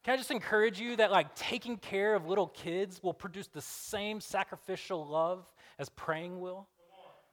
[0.04, 3.62] Can I just encourage you that, like, taking care of little kids will produce the
[3.62, 5.44] same sacrificial love
[5.78, 6.68] as praying will?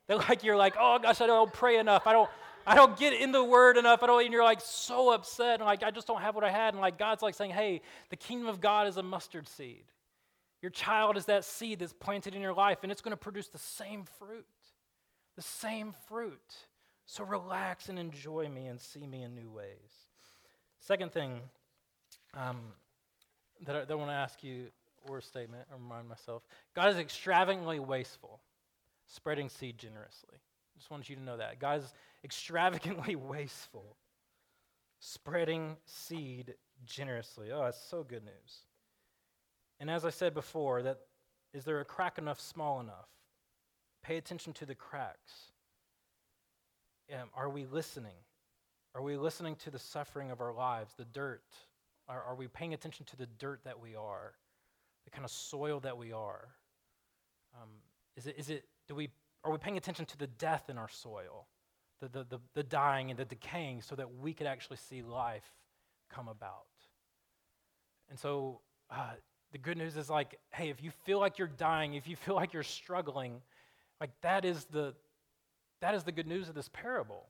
[0.07, 2.07] That, like, you're like, oh gosh, I don't pray enough.
[2.07, 2.29] I don't,
[2.65, 4.03] I don't get in the word enough.
[4.03, 6.49] I don't, and you're like so upset, and like, I just don't have what I
[6.49, 6.73] had.
[6.73, 9.83] And like, God's like saying, hey, the kingdom of God is a mustard seed.
[10.61, 13.49] Your child is that seed that's planted in your life, and it's going to produce
[13.49, 14.45] the same fruit.
[15.35, 16.55] The same fruit.
[17.05, 19.91] So relax and enjoy me and see me in new ways.
[20.79, 21.41] Second thing
[22.33, 22.57] um,
[23.65, 24.67] that, I, that I want to ask you,
[25.07, 26.43] or a statement, or remind myself
[26.75, 28.39] God is extravagantly wasteful,
[29.07, 30.37] spreading seed generously.
[30.77, 31.59] Just want you to know that.
[31.59, 33.97] God is extravagantly wasteful,
[34.99, 37.49] spreading seed generously.
[37.51, 38.65] Oh, that's so good news.
[39.79, 40.99] And as I said before, that
[41.53, 43.09] is there a crack enough small enough?
[44.03, 45.51] Pay attention to the cracks.
[47.13, 48.15] Um, are we listening?
[48.95, 51.43] Are we listening to the suffering of our lives, the dirt?
[52.11, 54.33] Are, are we paying attention to the dirt that we are,
[55.05, 56.49] the kind of soil that we are?
[57.55, 57.69] Um,
[58.17, 59.09] is it, is it, do we,
[59.45, 61.47] are we paying attention to the death in our soil,
[62.01, 65.49] the, the, the, the dying and the decaying, so that we could actually see life
[66.09, 66.65] come about?
[68.09, 69.13] And so, uh,
[69.53, 72.35] the good news is like, hey, if you feel like you're dying, if you feel
[72.41, 73.41] like you're struggling,
[74.01, 74.93] like that is the
[75.79, 77.29] that is the good news of this parable.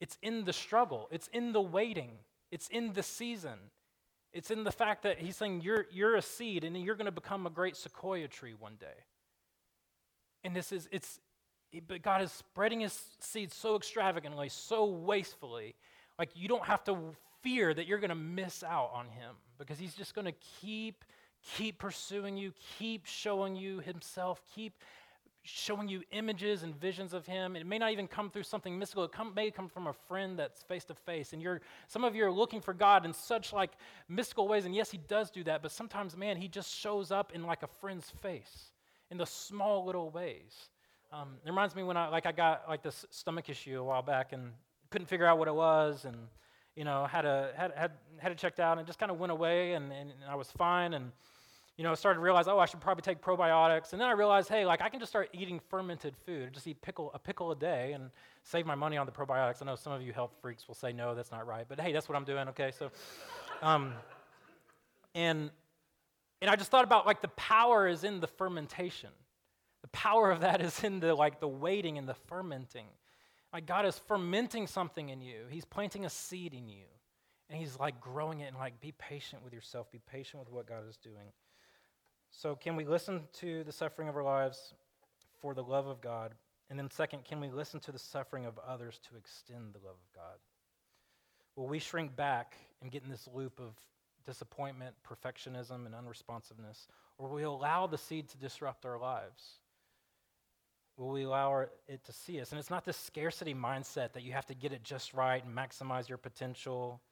[0.00, 2.12] It's in the struggle, it's in the waiting,
[2.50, 3.58] it's in the season.
[4.32, 7.12] It's in the fact that he's saying you're, you're a seed and you're going to
[7.12, 9.04] become a great sequoia tree one day.
[10.44, 11.20] And this is, it's,
[11.86, 15.74] but God is spreading his seed so extravagantly, so wastefully.
[16.18, 16.96] Like you don't have to
[17.42, 21.04] fear that you're going to miss out on him because he's just going to keep
[21.56, 24.74] keep pursuing you, keep showing you himself, keep
[25.44, 27.56] showing you images and visions of him.
[27.56, 29.04] It may not even come through something mystical.
[29.04, 31.32] It come, may come from a friend that's face to face.
[31.32, 33.72] And you're some of you are looking for God in such like
[34.08, 34.64] mystical ways.
[34.64, 37.62] And yes, he does do that, but sometimes, man, he just shows up in like
[37.62, 38.70] a friend's face
[39.10, 40.70] in the small little ways.
[41.12, 44.02] Um, it reminds me when I like I got like this stomach issue a while
[44.02, 44.52] back and
[44.90, 46.16] couldn't figure out what it was and
[46.76, 49.18] you know had a had had had it checked out and it just kind of
[49.18, 51.12] went away and, and I was fine and
[51.76, 53.92] you know, started to realize, oh, I should probably take probiotics.
[53.92, 56.80] And then I realized, hey, like I can just start eating fermented food, just eat
[56.82, 58.10] pickle, a pickle a day and
[58.42, 59.62] save my money on the probiotics.
[59.62, 61.64] I know some of you health freaks will say, no, that's not right.
[61.66, 62.72] But hey, that's what I'm doing, okay?
[62.78, 62.90] So,
[63.62, 63.94] um,
[65.14, 65.50] and,
[66.42, 69.10] and I just thought about like the power is in the fermentation.
[69.80, 72.86] The power of that is in the like the waiting and the fermenting.
[73.52, 75.44] Like God is fermenting something in you.
[75.50, 76.84] He's planting a seed in you.
[77.50, 79.90] And he's like growing it and like be patient with yourself.
[79.90, 81.32] Be patient with what God is doing.
[82.34, 84.72] So, can we listen to the suffering of our lives
[85.40, 86.34] for the love of God?
[86.70, 89.96] And then, second, can we listen to the suffering of others to extend the love
[89.96, 90.38] of God?
[91.54, 93.74] Will we shrink back and get in this loop of
[94.24, 96.88] disappointment, perfectionism, and unresponsiveness?
[97.18, 99.58] Or will we allow the seed to disrupt our lives?
[100.96, 102.50] Will we allow it to see us?
[102.50, 105.54] And it's not this scarcity mindset that you have to get it just right and
[105.54, 107.02] maximize your potential.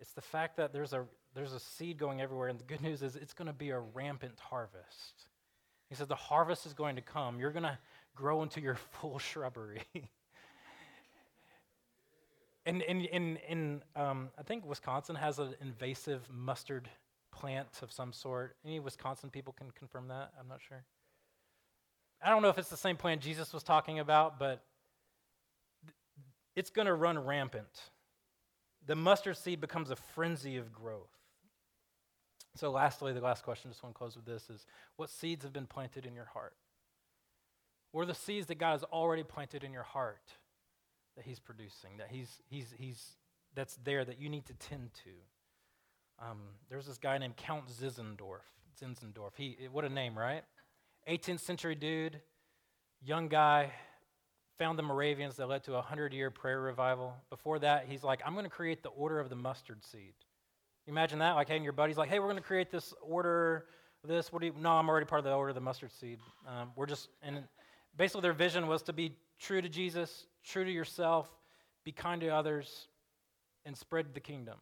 [0.00, 3.02] It's the fact that there's a, there's a seed going everywhere, and the good news
[3.02, 5.26] is it's going to be a rampant harvest.
[5.88, 7.40] He says the harvest is going to come.
[7.40, 7.78] You're going to
[8.14, 9.82] grow into your full shrubbery.
[12.66, 16.88] and in, in, in um, I think Wisconsin has an invasive mustard
[17.32, 18.56] plant of some sort.
[18.64, 20.32] Any Wisconsin people can confirm that?
[20.38, 20.84] I'm not sure.
[22.22, 24.64] I don't know if it's the same plant Jesus was talking about, but
[26.56, 27.90] it's going to run rampant
[28.88, 31.12] the mustard seed becomes a frenzy of growth.
[32.56, 35.52] So, lastly, the last question, just want to close with this is what seeds have
[35.52, 36.54] been planted in your heart?
[37.92, 40.32] What are the seeds that God has already planted in your heart
[41.16, 43.16] that He's producing, that He's, he's, he's,
[43.54, 46.26] that's there that you need to tend to?
[46.26, 46.38] Um,
[46.70, 48.40] there's this guy named Count Zinzendorf.
[48.82, 49.32] Zinzendorf.
[49.36, 50.42] He, what a name, right?
[51.08, 52.20] 18th century dude,
[53.02, 53.70] young guy,
[54.58, 57.14] found the Moravians that led to a 100 year prayer revival.
[57.30, 60.14] Before that, he's like, I'm going to create the order of the mustard seed.
[60.86, 61.32] You imagine that?
[61.32, 63.66] Like, hey, and your buddy's like, hey, we're going to create this order,
[64.04, 64.32] this.
[64.32, 66.18] What do you, no, I'm already part of the order of the mustard seed.
[66.46, 67.44] Um, we're just, and
[67.96, 71.28] basically their vision was to be true to Jesus, true to yourself,
[71.84, 72.88] be kind to others,
[73.64, 74.56] and spread the kingdom.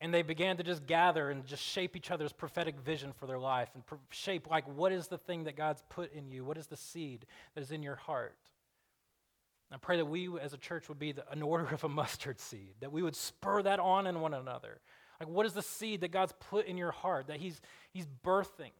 [0.00, 3.38] And they began to just gather and just shape each other's prophetic vision for their
[3.38, 6.44] life and shape, like, what is the thing that God's put in you?
[6.44, 8.36] What is the seed that is in your heart?
[9.72, 12.38] I pray that we as a church would be the, an order of a mustard
[12.38, 14.80] seed, that we would spur that on in one another.
[15.18, 17.60] Like, what is the seed that God's put in your heart that He's,
[17.92, 18.72] he's birthing?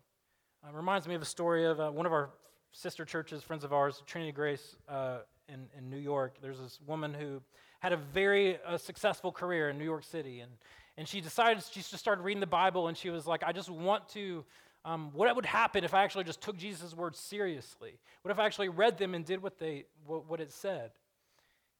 [0.62, 2.30] Uh, reminds me of a story of uh, one of our
[2.72, 5.18] sister churches, friends of ours, Trinity Grace uh,
[5.48, 6.36] in, in New York.
[6.42, 7.40] There's this woman who
[7.80, 10.40] had a very uh, successful career in New York City.
[10.40, 10.52] And,
[10.96, 13.70] and she decided, she just started reading the Bible, and she was like, I just
[13.70, 14.44] want to
[14.86, 17.98] um, what would happen if I actually just took Jesus' words seriously?
[18.22, 20.92] What if I actually read them and did what, they, what, what it said?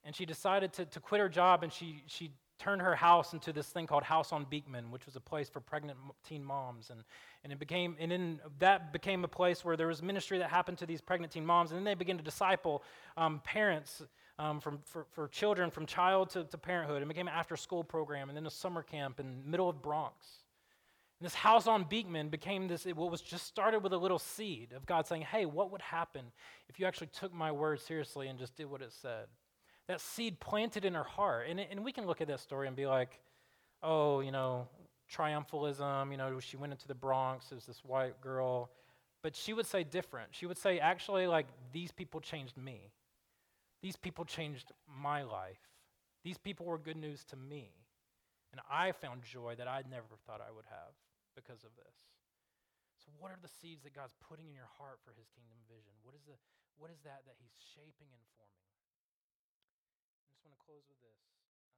[0.04, 3.52] And she decided to, to quit her job and she, she turned her house into
[3.52, 5.96] this thing called House on Beekman, which was a place for pregnant
[6.26, 6.90] teen moms.
[6.90, 7.04] And,
[7.44, 10.78] and it became, and then that became a place where there was ministry that happened
[10.78, 11.70] to these pregnant teen moms.
[11.70, 12.82] And then they began to disciple
[13.16, 14.02] um, parents
[14.40, 17.02] um, from, for, for children from child to, to parenthood.
[17.02, 19.80] It became an after school program and then a summer camp in the middle of
[19.80, 20.26] Bronx.
[21.18, 24.72] And this house on Beekman became this, what was just started with a little seed
[24.76, 26.26] of God saying, hey, what would happen
[26.68, 29.26] if you actually took my word seriously and just did what it said?
[29.88, 31.46] That seed planted in her heart.
[31.48, 33.18] And, and we can look at that story and be like,
[33.82, 34.68] oh, you know,
[35.10, 38.70] triumphalism, you know, she went into the Bronx, as this white girl.
[39.22, 40.28] But she would say different.
[40.32, 42.90] She would say, actually, like, these people changed me.
[43.80, 45.60] These people changed my life.
[46.24, 47.70] These people were good news to me.
[48.52, 50.92] And I found joy that I never thought I would have
[51.36, 51.94] because of this.
[52.96, 55.92] So, what are the seeds that God's putting in your heart for his kingdom vision?
[56.02, 56.34] What is, the,
[56.80, 58.66] what is that that he's shaping and forming?
[60.26, 61.14] I just want to close with um, this.
[61.22, 61.70] This last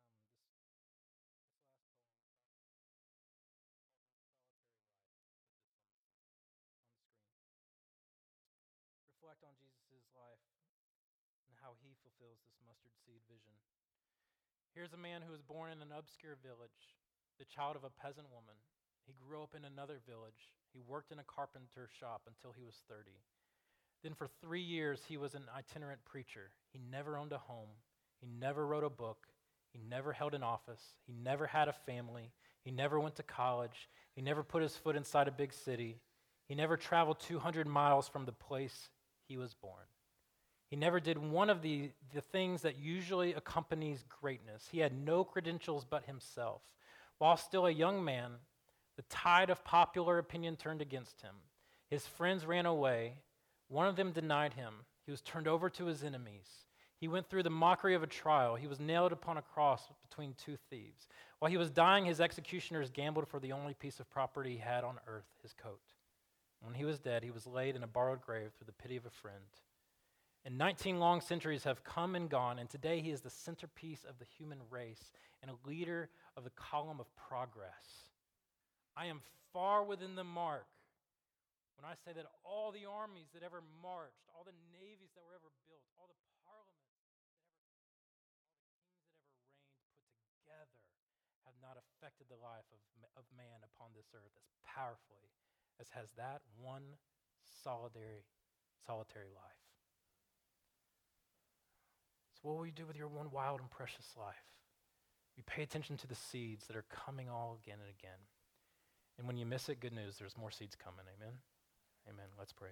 [8.72, 10.40] poem, reflect on Jesus' life
[11.50, 13.52] and how he fulfills this mustard seed vision.
[14.72, 16.96] Here's a man who was born in an obscure village,
[17.36, 18.56] the child of a peasant woman.
[19.08, 20.52] He grew up in another village.
[20.74, 23.10] He worked in a carpenter shop until he was 30.
[24.02, 26.50] Then, for three years, he was an itinerant preacher.
[26.72, 27.70] He never owned a home.
[28.20, 29.26] He never wrote a book.
[29.72, 30.82] He never held an office.
[31.06, 32.32] He never had a family.
[32.64, 33.88] He never went to college.
[34.14, 35.96] He never put his foot inside a big city.
[36.46, 38.90] He never traveled 200 miles from the place
[39.26, 39.86] he was born.
[40.68, 44.68] He never did one of the, the things that usually accompanies greatness.
[44.70, 46.60] He had no credentials but himself.
[47.18, 48.32] While still a young man,
[48.98, 51.36] the tide of popular opinion turned against him.
[51.88, 53.14] His friends ran away.
[53.68, 54.74] One of them denied him.
[55.06, 56.48] He was turned over to his enemies.
[56.98, 58.56] He went through the mockery of a trial.
[58.56, 61.06] He was nailed upon a cross between two thieves.
[61.38, 64.82] While he was dying, his executioners gambled for the only piece of property he had
[64.82, 65.80] on earth his coat.
[66.60, 69.06] When he was dead, he was laid in a borrowed grave through the pity of
[69.06, 69.44] a friend.
[70.44, 74.18] And 19 long centuries have come and gone, and today he is the centerpiece of
[74.18, 78.07] the human race and a leader of the column of progress.
[78.98, 79.22] I am
[79.54, 80.66] far within the mark
[81.78, 85.38] when I say that all the armies that ever marched, all the navies that were
[85.38, 88.58] ever built, all the parliaments that ever, all the kings
[89.22, 90.82] that ever reigned put together
[91.46, 92.82] have not affected the life of,
[93.14, 95.30] of man upon this earth as powerfully
[95.78, 96.98] as has that one
[97.62, 98.26] solitary,
[98.82, 99.62] solitary life.
[102.34, 104.50] So, what will you do with your one wild and precious life?
[105.38, 108.18] You pay attention to the seeds that are coming all again and again.
[109.18, 111.04] And when you miss it, good news, there's more seeds coming.
[111.18, 111.34] Amen?
[112.08, 112.26] Amen.
[112.38, 112.70] Let's pray.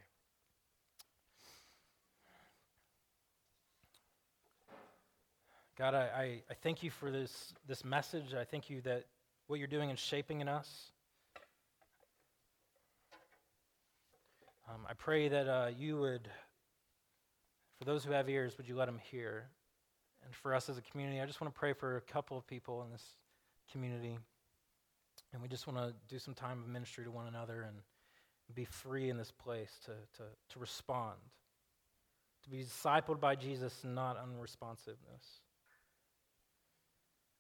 [5.77, 8.33] God, I, I, thank you for this, this message.
[8.33, 9.05] I thank you that
[9.47, 10.91] what you're doing is shaping in us.
[14.69, 16.29] Um, I pray that uh, you would,
[17.79, 19.51] for those who have ears, would you let them hear?
[20.25, 22.47] And for us as a community, I just want to pray for a couple of
[22.47, 23.05] people in this
[23.71, 24.19] community.
[25.37, 27.77] And we just want to do some time of ministry to one another and
[28.55, 31.19] be free in this place to, to, to respond,
[32.45, 35.43] to be discipled by Jesus, not unresponsiveness.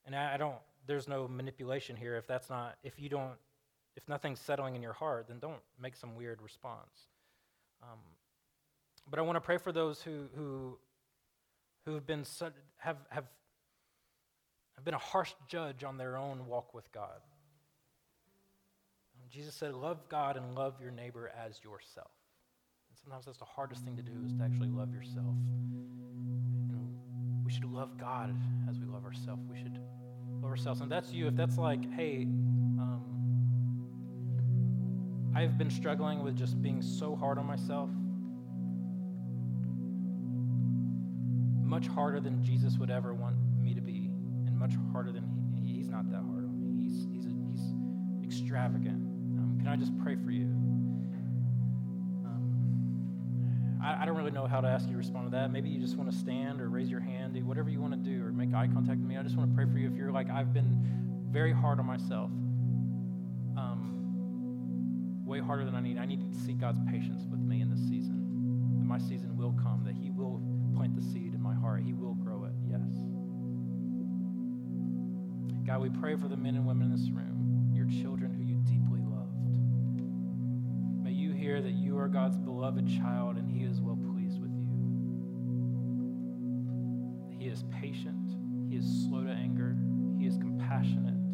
[0.05, 2.19] And I, I don't, there's no manipulation here.
[2.19, 3.33] If that's not, if you don't,
[3.97, 7.09] if nothing's settling in your heart, then don't make some weird response.
[7.83, 7.99] Um,
[9.09, 10.77] but I want to pray for those who, who,
[11.87, 12.27] who have been,
[12.77, 13.25] have, have,
[14.75, 17.23] have been a harsh judge on their own walk with God.
[19.31, 22.11] Jesus said, Love God and love your neighbor as yourself.
[22.91, 25.35] And sometimes that's the hardest thing to do is to actually love yourself.
[27.45, 28.35] we should love God
[28.69, 29.43] as we love ourselves.
[29.49, 29.79] We should
[30.43, 30.81] love ourselves.
[30.81, 31.29] And that's you.
[31.29, 32.23] If that's like, hey,
[32.79, 33.17] um,
[35.35, 37.91] I've been struggling with just being so hard on myself,
[41.63, 44.11] much harder than Jesus would ever want me to be,
[44.47, 46.83] and much harder than he, he's not that hard on me.
[46.83, 47.75] He's, he's, a, he's
[48.25, 49.06] extravagant.
[49.67, 50.45] Can I just pray for you?
[52.25, 55.51] Um, I, I, don't really know how to ask you to respond to that.
[55.51, 58.25] Maybe you just want to stand or raise your hand, whatever you want to do,
[58.25, 59.17] or make eye contact with me.
[59.17, 61.87] I just want to pray for you if you're like, I've been very hard on
[61.87, 62.31] myself.
[63.57, 65.99] um, way harder than I need.
[65.99, 68.79] I need to seek God's patience with me in this season.
[68.79, 70.41] That my season will come, that He will
[70.77, 72.87] plant the seed in my heart, He will grow it, yes.
[75.67, 78.36] God, we pray for the men and women in this room, your children
[81.67, 84.69] that you are God's beloved child and He is well pleased with you.
[87.37, 88.37] He is patient,
[88.71, 89.77] He is slow to anger,
[90.17, 91.26] He is compassionate.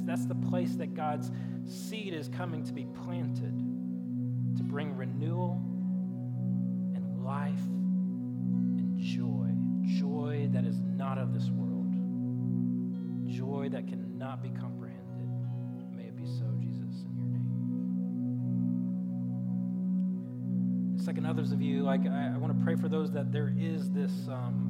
[0.00, 1.30] That's, that's the place that God's
[1.64, 3.54] seed is coming to be planted
[4.56, 5.60] to bring renewal
[6.94, 7.60] and life
[8.78, 9.48] and joy.
[9.98, 11.92] Joy that is not of this world.
[13.26, 15.28] Joy that cannot be comprehended.
[15.96, 17.48] May it be so, Jesus, in your name.
[20.98, 23.90] Second, others of you, like I, I want to pray for those that there is
[23.90, 24.66] this um,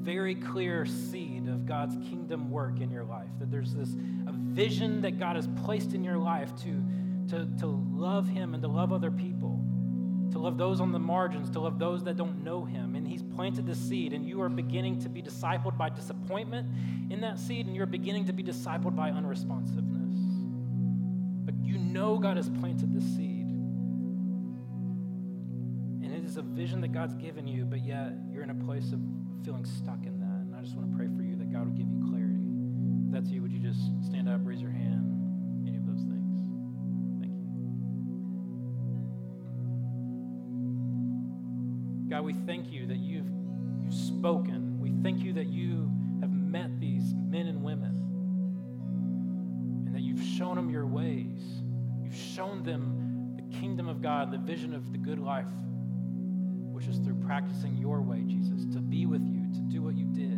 [0.00, 3.28] very clear seed of God's kingdom work in your life.
[3.38, 3.94] That there's this
[4.26, 6.82] a vision that God has placed in your life to,
[7.30, 9.60] to, to love Him and to love other people,
[10.32, 12.96] to love those on the margins, to love those that don't know Him.
[12.96, 16.68] And He's planted the seed, and you are beginning to be discipled by disappointment
[17.10, 20.06] in that seed, and you're beginning to be discipled by unresponsiveness.
[21.44, 23.46] But you know God has planted the seed.
[26.02, 28.92] And it is a vision that God's given you, but yet you're in a place
[28.92, 29.00] of
[29.44, 30.26] feeling stuck in that.
[30.26, 31.85] And I just want to pray for you that God will give
[33.16, 36.36] that's you, would you just stand up, raise your hand, any of those things?
[37.18, 37.48] Thank you.
[42.10, 43.30] God, we thank you that you've,
[43.82, 44.78] you've spoken.
[44.78, 45.90] We thank you that you
[46.20, 47.94] have met these men and women
[49.86, 51.40] and that you've shown them your ways.
[52.02, 55.46] You've shown them the kingdom of God, the vision of the good life,
[56.70, 60.04] which is through practicing your way, Jesus, to be with you, to do what you
[60.04, 60.35] did,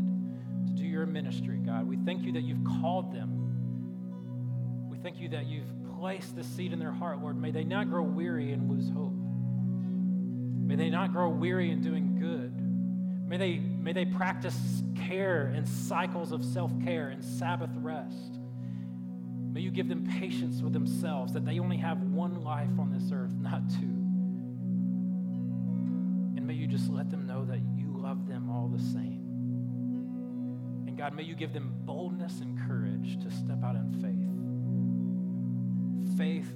[0.98, 1.86] your ministry, God.
[1.86, 4.88] We thank you that you've called them.
[4.90, 5.68] We thank you that you've
[6.00, 7.40] placed the seed in their heart, Lord.
[7.40, 9.14] May they not grow weary and lose hope.
[10.66, 12.52] May they not grow weary in doing good.
[13.28, 18.40] May they, may they practice care and cycles of self care and Sabbath rest.
[19.52, 23.12] May you give them patience with themselves, that they only have one life on this
[23.12, 23.94] earth, not two.
[26.36, 29.27] And may you just let them know that you love them all the same.
[30.98, 34.18] God, may you give them boldness and courage to step out in faith.
[36.18, 36.52] Faith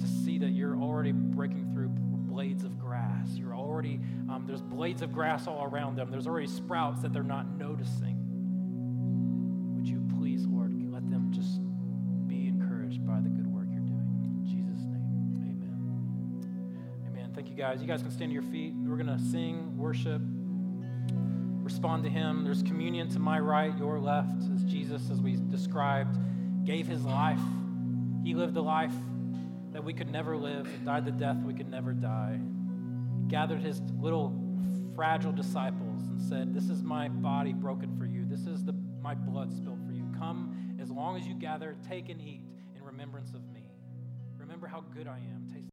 [0.00, 3.28] to see that you're already breaking through blades of grass.
[3.34, 4.00] You're already,
[4.30, 6.10] um, there's blades of grass all around them.
[6.10, 8.16] There's already sprouts that they're not noticing.
[9.76, 11.60] Would you please, Lord, let them just
[12.28, 14.22] be encouraged by the good work you're doing.
[14.24, 16.40] In Jesus' name, amen.
[17.08, 17.30] Amen.
[17.34, 17.82] Thank you guys.
[17.82, 18.72] You guys can stand to your feet.
[18.74, 20.22] We're going to sing, worship,
[21.68, 22.44] respond to Him.
[22.44, 26.16] There's communion to my right, your left, as Jesus, as we described,
[26.64, 27.42] gave His life.
[28.24, 28.94] He lived a life
[29.72, 32.40] that we could never live, died the death we could never die.
[33.20, 34.34] He gathered his little
[34.94, 38.24] fragile disciples and said, This is my body broken for you.
[38.24, 40.10] This is the, my blood spilled for you.
[40.18, 42.40] Come as long as you gather, take and eat
[42.76, 43.68] in remembrance of me.
[44.38, 45.46] Remember how good I am.
[45.52, 45.67] Taste